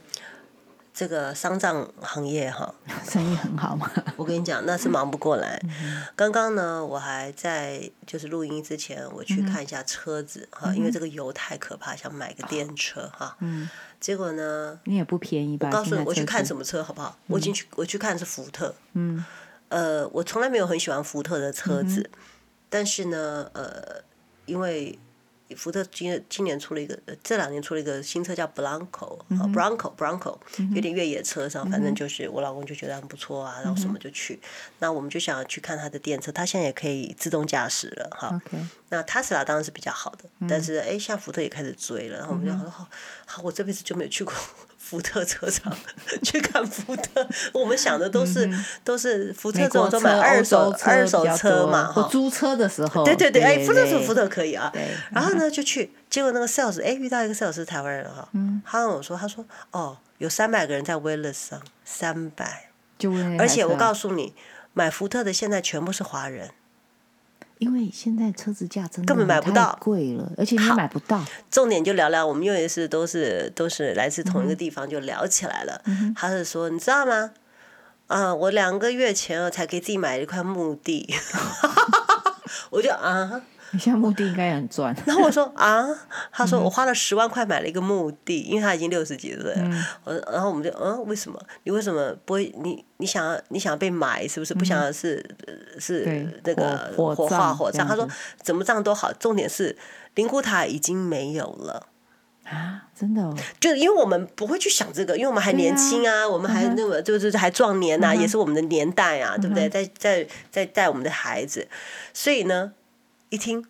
[0.94, 2.74] 这个丧葬行业哈，
[3.08, 3.90] 生意很好嘛。
[4.16, 5.60] 我跟你讲，那是忙不过来。
[6.14, 13.36] 刚刚呢，我还在就是录音之前，我去看一下车子哈，因为这个油太可怕，想买个电车哈。
[13.40, 13.68] 嗯，
[13.98, 15.68] 结果呢，你也不便宜吧？
[15.68, 16.44] 我告诉你，我去看？
[16.44, 17.16] 什么车好不好？
[17.28, 18.74] 我已经去，我去看是福特。
[18.92, 19.24] 嗯，
[19.70, 22.10] 呃，我从来没有很喜欢福特的车子，
[22.68, 24.02] 但是呢，呃，
[24.44, 24.98] 因为
[25.54, 30.38] 福特今今年出了一个，呃这两年出了一个新车叫 Bronco，啊 Bronco Bronco，
[30.74, 34.40] 有点越野车上，反正就是我老公就觉得很不错啊，然后什么就去，
[34.78, 38.40] 那我们就想去看他的电车，他现在也可以自动驾驶了哈。
[38.92, 42.86] 那特斯拉当然是比较好的，但是哎，像福特也开始追了，然后我们就说好，
[43.24, 44.34] 好，我这辈子就没有去过
[44.76, 45.74] 福特车厂
[46.22, 48.46] 去看福特，我们想的都是
[48.84, 52.86] 都是福特这种都买二手二手车嘛，哈租车的时。
[52.86, 54.70] 候，对对对，哎，福特是福特可以啊，
[55.10, 58.28] 然后呢就去，结果那个 sales 哎遇到一个 sales 是台湾人哈，
[58.66, 62.68] 他跟我说，他说哦有三百个人在 waitlist 上，三百，
[63.38, 64.34] 而且我告诉你，
[64.74, 66.50] 买福特的现在全部是华人。
[67.62, 71.24] 因为现在车子价真的根本买不到，贵了，而且你买不到。
[71.50, 75.80] 重点就聊聊，我们因为是都是都是来自同一个地方，就聊起来了。
[75.84, 77.30] 嗯、他是说，你知道吗？
[78.08, 81.14] 啊，我两个月前才给自己买了一块墓地，
[82.70, 83.42] 我就啊。
[83.74, 84.94] 你现在墓地应该也很赚。
[85.06, 85.82] 然后我说 啊，
[86.30, 89.62] 他说我花了十万块买了一个墓地，因为他已经六十几岁了。
[89.62, 91.40] 嗯、我然后我们就嗯，为什么？
[91.64, 92.54] 你为什么不会？
[92.62, 94.52] 你你想要你想要被埋是不是？
[94.52, 97.88] 不想要是、嗯、是那个火化火葬？
[97.88, 98.06] 他说
[98.42, 99.74] 怎么葬都好，重点是
[100.16, 101.86] 灵骨塔已经没有了
[102.44, 102.82] 啊！
[102.94, 109.66] 真的哦，就因为我们不会去想这个，因为我们还年轻啊，啊我们还那个就是还壮年呐、啊，嗯、也是我们的年代啊，对不对？
[109.70, 111.66] 在在在带我们的孩子，
[112.12, 112.72] 所以呢。
[113.32, 113.64] 一听，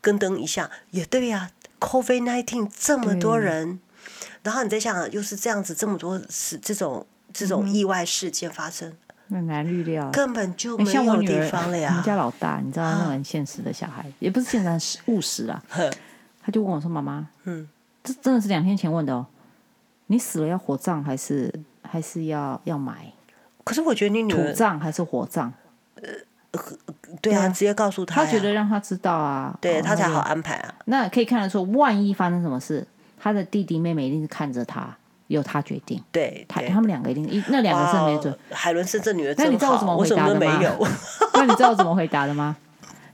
[0.00, 1.78] 咯噔一下，也对呀、啊。
[1.78, 3.78] ，COVID nineteen 这么多人，
[4.42, 8.96] 然后你在想，又是这样子，这么多事，这种这种意外事件发生，
[9.28, 11.90] 很难预料，根本就没有地方了呀。
[11.90, 15.62] 我们家老大，你知道那种很现实的小孩，啊、也不是现在是务实啊。
[16.42, 17.68] 他就问我说：“妈妈，嗯，
[18.02, 19.26] 这真的是两天前问的哦，
[20.06, 21.52] 你死了要火葬还是
[21.82, 23.12] 还是要要埋？
[23.64, 25.52] 可是我觉得你女儿土葬还是火葬？”
[26.00, 26.08] 呃
[27.22, 30.74] 对啊，直接告诉他，他觉得让他知道啊，对他才好安排啊。
[30.86, 32.86] 那可以看得出，万一发生什么事，
[33.20, 34.88] 他的弟弟妹妹一定是看着他，
[35.28, 36.02] 由他决定。
[36.12, 38.36] 对，他他们两个一定一那两个是没准。
[38.50, 40.58] 海伦是这女的，那你知道我怎么回答的吗？
[41.34, 42.56] 那你知道我怎么回答的吗？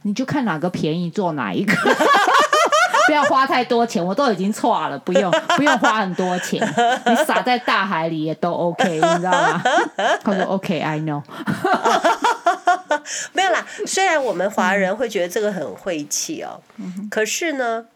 [0.03, 1.75] 你就看哪个便宜做哪一个，
[3.07, 6.59] 不要花太多钱，我都已经错了，不用不用花很多钱，
[7.07, 9.63] 你撒在大海里也都 OK，你知道吗？
[10.25, 11.23] 他说 OK，I know。
[13.33, 17.87] 没有啦，虽然我们华人会觉得这个很晦气哦，嗯、可是呢，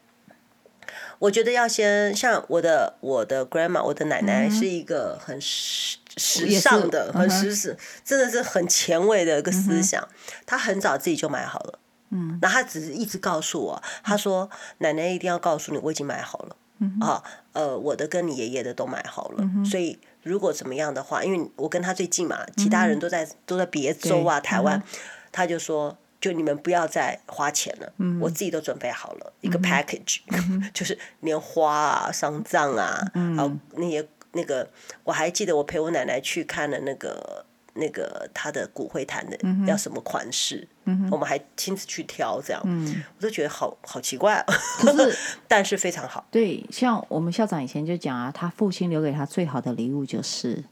[1.19, 10.07] 我觉得要先像我的我的 grandma，我的奶奶是一个很时时尚的，很时尚，真的是很前卫的一个思想。
[10.47, 11.79] 她、嗯、很早自己就买好了，
[12.11, 17.23] 嗯，然后她只是一直告诉我，她说、嗯、奶奶一定要告诉你，我已经买好了，嗯、啊，
[17.53, 19.99] 呃，我的跟你爷爷的都买好了，嗯、所以。
[20.25, 24.83] 如果怎么样的话，因为我跟他最近嘛，其他人都在、嗯、都在别州啊，台湾，嗯、
[25.31, 34.69] 他就说，就你们不要再花钱了，嗯、我自己都准备好了一个 package，、嗯、 就是连花啊、丧葬啊，嗯、然后那些那个，
[35.05, 37.45] 我还记得我陪我奶奶去看了那个。
[37.75, 44.45] 那个他的骨灰坛的要什么款式，嗯、我们还亲自去挑，这样，嗯、我都觉得好好奇怪、啊。
[44.79, 45.17] 可是，
[45.49, 46.25] 但是非常好。
[46.31, 50.63] 对，像我们校长以前就讲啊，他父亲留给他最好的礼物就是，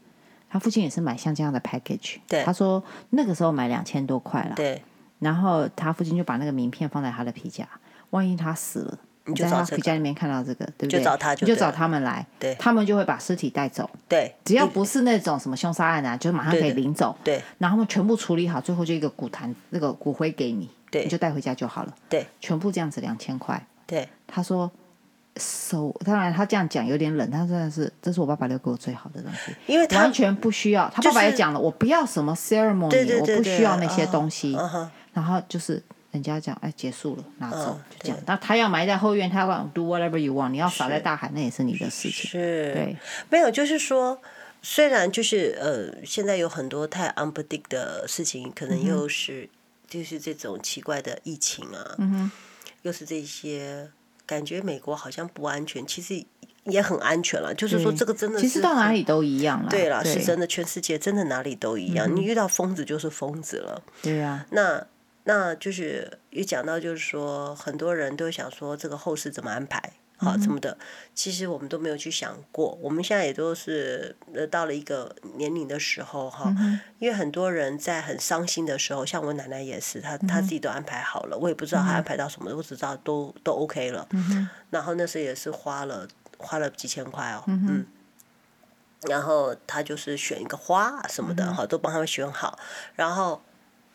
[0.49, 2.17] 他父亲也是买像这样的 package。
[2.27, 4.55] 对，他说那个时候买两千多块了。
[4.55, 4.81] 对，
[5.19, 7.67] 然后他父亲就把那个名片放在他的皮夹，
[8.11, 8.97] 万一他死了。
[9.25, 10.99] 你就在他家里面看到这个，对不对？
[10.99, 24.69] 就找他，就找他们来，对，他们就会把尸体带走，对，只要不是那种什么凶杀案啊，就马上可以领走，对，然后他们全部处理好，最后就一个骨坛，那个骨灰给你，对，你就带回家就好了，对，全部这样子两千块，对，他说
[25.37, 34.57] ，so，当然他这样讲有点冷，他真的是，这是我爸爸留给我最好的东西，因为他完全不需要，他爸爸也讲了，我不要什么 ceremony，我不需要那些东西，
[35.13, 35.81] 然后就是。
[36.13, 38.17] 人家讲哎，结束了，拿走，就这样。
[38.27, 42.29] 那他要埋在后院，他要 do whatever you want，你要撒在大海，那也是你的事情。
[42.29, 42.95] 是，对，
[43.31, 44.21] 没有，就是说，
[44.61, 49.49] 虽然就是呃，现在有很多太 unpredict 的事情，可能又是、嗯、
[49.87, 52.29] 就是这种奇怪的疫情啊，嗯、
[52.83, 53.89] 又是这些
[54.27, 56.23] 感觉美国好像不安全，其实
[56.65, 57.51] 也很安全了。
[57.55, 59.69] 就是说这个真的是，其实到哪里都一样了。
[59.69, 62.07] 对了，是真的，全世界真的哪里都一样。
[62.07, 63.81] 嗯、你遇到疯子就是疯子了。
[64.03, 64.45] 对啊。
[64.51, 64.85] 那
[65.25, 69.93] 那就是一讲到就是说，很多人都想说这个后事怎么安排。
[70.15, 70.77] 好，怎么的，
[71.13, 72.77] 其实我们都没有去想过。
[72.81, 76.53] 我们现在也都是呃到了一个年龄的时候哈，
[76.99, 84.07] 因为很多人在很伤心的时候，像我奶奶也是，她她自己都安排好了，我也不知道她安排到什么，我只知道都都 OK 了。
[84.69, 86.07] 然后那时候也是花了
[86.37, 87.85] 花了几千块哦，嗯。
[89.09, 92.57] 然后他就是选一个花什么的哈，都帮他们选好。
[92.95, 93.41] 然后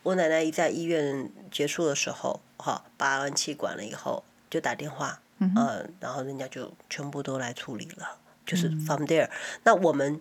[0.03, 5.19] 我奶奶一在医院结束的时候，哈，拔完气管了以后就打电话。
[5.41, 9.25] 嗯、呃，然后人家就全部都来处理了，就是 from there。
[9.27, 9.31] 嗯、
[9.63, 10.19] 那我们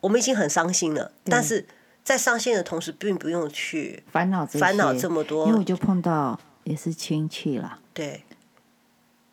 [0.00, 1.64] 我们已经很伤心了，但是
[2.02, 5.46] 在伤心的同时，并不用去烦恼这烦恼这么多。
[5.46, 8.24] 因为我就碰到也是亲戚啦，对，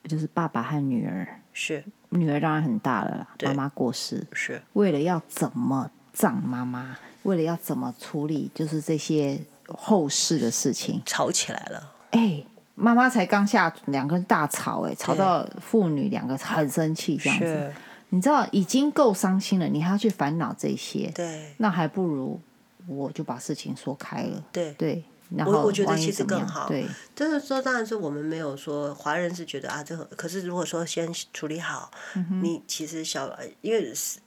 [0.04, 12.44] 就是爸爸和女儿，是女儿当然很大了，妈妈过世，是为了要怎么葬妈妈，为了要怎么处理，就是这些后事的事情，吵起来了，哎。
[12.76, 17.72] 妈妈才刚下，两个人大吵，哎，吵到父女两个很生气，这样子。
[18.10, 22.42] 你知道已经够伤心了，你还要去烦恼这些，对，那还不如
[22.88, 25.04] 我就把事情说开了，对对。
[25.30, 34.18] 然后我我觉得其实更好，对，就是说，当然是我们没有说华人是觉得啊，这个，可是如果说先处理好，嗯、你其实小，因为是。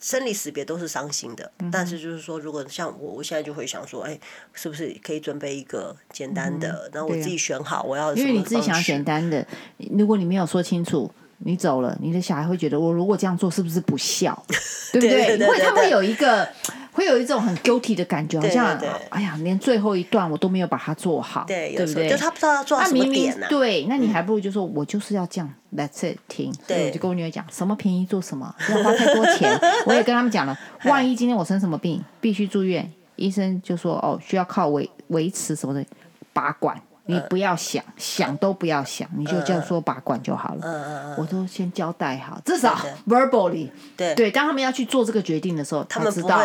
[0.00, 4.18] 生离死别都是伤心的，嗯、但是就是说，如果像我，我现在就会想说，哎，
[4.52, 8.14] 是不是可以准备一个简单的，然后、嗯、我自己选好我要。
[8.14, 9.46] 因为你自己想要简单的，
[9.90, 14.40] 如果你没有说清楚，你走了，你的小孩会觉得我如果这样做是不是不孝，
[14.92, 15.10] 对不对？
[15.10, 16.48] 对对对对对，因为他会有一个。
[16.96, 18.74] 会有一种很 guilty 的感觉，好像
[19.10, 22.08] 哎呀，连最后一段我都没有把它做好，对，对不对？
[22.08, 26.50] 就他不知道要做什么点、啊、明明对，那你还不如就说，我就是要这样，That's it，停。
[26.66, 29.60] 所以我就跟我女儿讲，什么便宜做什么，不要花太多钱。
[29.84, 35.84] 我也跟他们讲了，万一今天我生什么病，必须住院，医生就说哦，需要靠维维持什么的
[36.32, 40.60] 拔管，你不要想，想都不要想，你就这样说拔管就好了。
[40.62, 42.78] 嗯嗯嗯，我都先交代好，至少
[43.08, 46.40] verbally，对对，当他们要去做这个决定的时候，他们知道。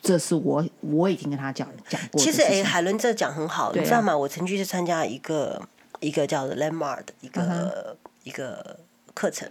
[0.00, 2.20] 这是我我已经跟他讲讲过。
[2.20, 4.16] 其实哎，海伦这讲很好，你知道吗？
[4.16, 5.60] 我曾经去参加一个
[5.98, 8.78] 一个叫做 Landmark 的一个一个
[9.14, 9.50] 课程，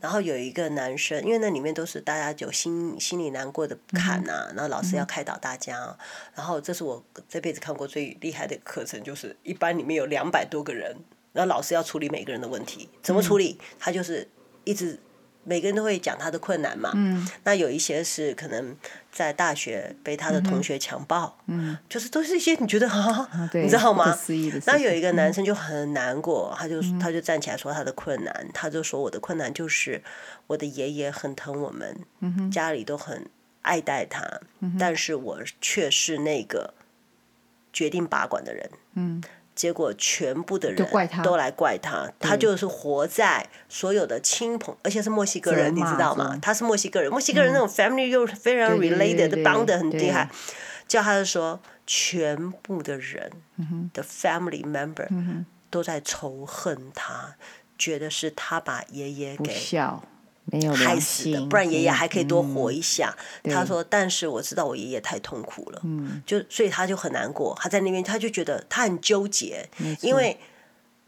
[0.00, 5.96] 然后有一个男生，因为那里面都是大家有心心里难过的坎呐，然后老师要开导大家，
[6.34, 10.96] 然后这是我这辈子看过最厉害的课程，就是一班里面有两百多个人，
[11.32, 13.58] 然后老师要处理每个人的问题，怎么处理？
[13.78, 14.28] 他就是
[14.64, 14.98] 一直。
[15.46, 18.74] 每个人都会讲他的困难嘛，嗯、那有一些是可能
[19.14, 24.18] 在大学被他的同学强暴，嗯、就是都是一些你觉得啊，啊你知道吗？
[24.66, 30.02] 那有一个男生就很难过，嗯、他就他就站起来说他的困难，嗯、他就说我的困难就是
[30.48, 33.30] 我的爷爷很疼我们，嗯、家里都很
[33.62, 34.20] 爱戴他，
[34.58, 36.74] 嗯、但是我却是那个
[37.72, 38.68] 决定拔管的人。
[38.94, 39.22] 嗯
[39.54, 40.76] 结果全部的人
[41.22, 46.38] 都来怪他，他就是活在所有的亲朋，而且是墨西哥人，你知道吗？
[46.42, 50.28] 他是墨西哥人，墨西哥人那种 family 又是非常 related 的 bond 很厉害，
[50.88, 53.30] 叫他就说，全部的人
[53.92, 55.06] 的 family member
[55.70, 57.36] 都在仇恨他，
[57.78, 59.52] 觉得是他把爷爷给
[60.74, 63.16] 害死的，不然爷爷还可以多活一下。
[63.42, 67.56] 嗯、他说：“但是我知道我爷爷太痛苦了，嗯、就所以他就很难过。
[67.60, 69.68] 他在那边，他就觉得他很纠结，
[70.00, 70.38] 因为。”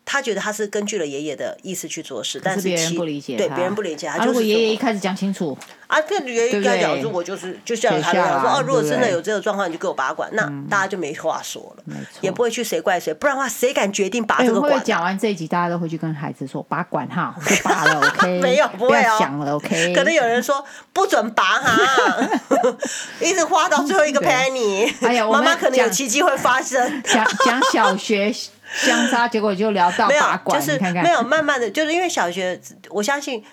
[0.06, 4.06] 他觉得他是根据了爷爷的意思去做事，但是别人不理解，对别人不理解。
[4.06, 14.80] 他如果爷爷一开始讲清楚，啊，这爷爷一开始讲，如果就是就像他讲说，哦，如果真的有这个状况，你就给我拔管，那大家就没话说了，也不会去谁怪谁，不然的话，谁敢决定拔这个管？
[14.84, 19.92] 讲完这一集，大家都会去跟孩子说拔管哈，就 拔了，OK，没有不会哦，讲了，OK。
[19.96, 22.28] 可能有人说不准拔哈，
[23.20, 27.02] 一直花到最后一个 penny，哎呀，妈妈可能有奇迹会发生。
[27.02, 28.32] 讲讲小学。
[28.72, 32.60] 相杀，结果就聊到拔管，就是没有慢慢的，就是因为小学，
[32.90, 33.44] 我相信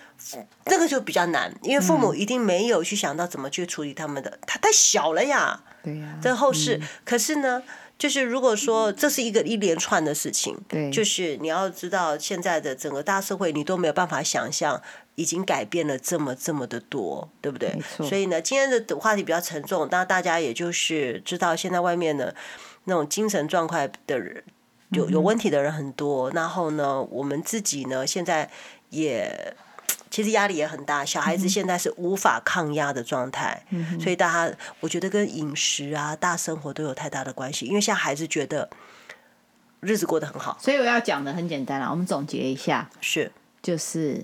[0.66, 5.62] 这个就比较难，因为父母一定没有去想到怎么去处理他们的，他太小了呀。
[5.82, 6.18] 对呀。
[6.20, 7.62] 这后事，可是呢，
[7.98, 14.80] 就是如果说这是一个一连串的事情，对，就是你要知道现在的整个大社会，你都没有办法想象，
[15.14, 17.70] 已经改变了这么这么的多，对不对？
[17.98, 22.34] 所以呢，今天的话题比较沉重，那大家也就是知道现在外面的
[22.84, 24.42] 那种精神状态的人。
[24.94, 28.48] 有有问题的人很多，然后呢，我们自己呢，现在
[28.90, 29.54] 也
[30.10, 31.04] 其实压力也很大。
[31.04, 37.66] 小孩子现在是无法抗压的状态，嗯、所以大家我觉得跟饮食啊、大生活都有太大的关系。
[37.66, 38.70] 因为现在孩子觉得
[39.80, 41.90] 日子过得很好，所以我要讲的很简单了。
[41.90, 43.32] 我们总结一下，是。
[43.62, 44.22] 就是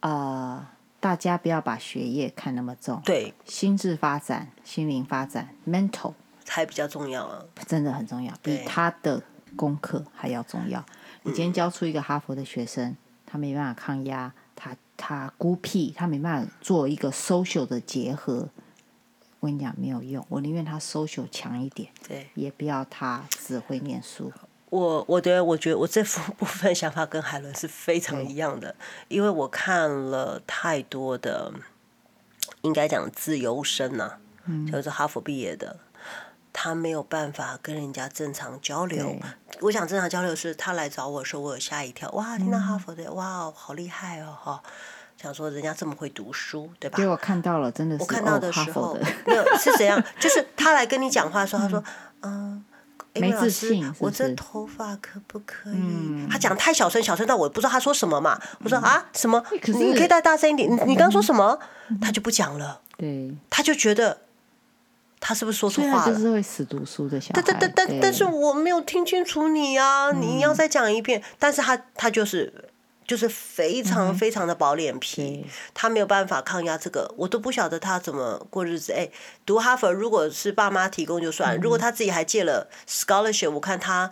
[0.00, 0.66] 呃，
[0.98, 6.12] 大家不要把学业看那么重，对，心智发展、心灵发展 （mental）
[6.44, 9.22] 才比较重要啊，真的很重要，比他的
[9.56, 10.84] 功课还要重要。
[11.22, 12.96] 你今天教出一个哈佛的学生，
[13.26, 18.48] 他没办法抗压，他他孤僻，他没办法做一个 social 的结合。
[19.40, 24.32] 我跟你讲没有用，我宁愿他 social 强一点，对，也不要他只会念书。
[24.70, 28.74] 我我的我觉得我这部部分想法跟海伦是非常一样的，
[29.08, 31.52] 因为我看了太多的，
[32.62, 35.78] 应该讲自由生呐、啊，嗯、就是哈佛毕业的。
[36.56, 39.14] 他没有办法跟人家正常交流。
[39.60, 44.62] 我想正常交流是他来找我说，我有吓一跳，哇，听到哈佛的，嗯、哇，好厉害哦，哈，
[45.20, 46.96] 想说人家这么会读书，对吧？
[46.96, 48.02] 对，我看到了，真的是。
[48.02, 48.96] 我看到的时候，
[49.26, 50.00] 没有是怎样？
[50.20, 51.82] 就是他来跟你讲话的时候，他说，
[52.22, 52.64] 嗯，
[53.14, 54.04] 没自信是不是？
[54.04, 55.76] 我这头发可不可以？
[55.76, 58.40] 嗯、他讲太小声，小声到我不知道他说什么嘛。
[58.60, 59.44] 我说啊，什么？
[59.50, 60.70] 你可以再大声一点。
[60.70, 61.58] 你你刚刚说什么？
[62.00, 62.80] 他就不讲了。
[62.96, 64.18] 对，他就觉得。
[65.26, 66.12] 他是不是说错话了？
[66.12, 67.32] 就是会死读书的小孩。
[67.32, 70.10] 但但但但但是我没有听清楚你啊！
[70.10, 71.22] 嗯、你要再讲一遍。
[71.38, 72.52] 但是他他就是
[73.06, 78.92] 就是非常非常的薄脸皮，嗯、他没有办法抗压这个，我都不晓得他怎么过日子。
[78.92, 79.08] 哎，
[79.46, 84.10] 读哈佛如果是爸妈提供就算，嗯、如果他自己还借了 scholarship，我看他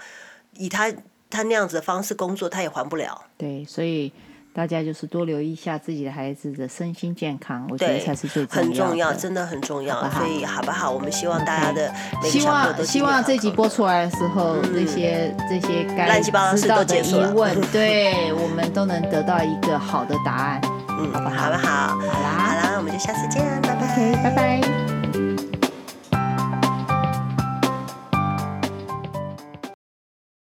[0.56, 0.90] 以他
[1.28, 3.26] 他那样子的方式工作，他也还不了。
[3.36, 4.10] 对，所以。
[4.54, 8.68] 大家就是多留意一下自己的孩子的身心健康，我觉得才是最重要的。
[8.68, 10.10] 很重要，真的很重要。
[10.10, 10.90] 所以好不好？
[10.90, 11.92] 我们希望大家的
[12.22, 16.30] 希望希望这集播出来的时候，这些这些该知
[16.68, 20.60] 道的疑问， 对我们都能得到一个好的答案。
[20.88, 21.44] 嗯，好不好？
[21.44, 21.88] 好不好？
[21.96, 24.91] 好啦，好啦，我们就下次见，拜拜，拜拜。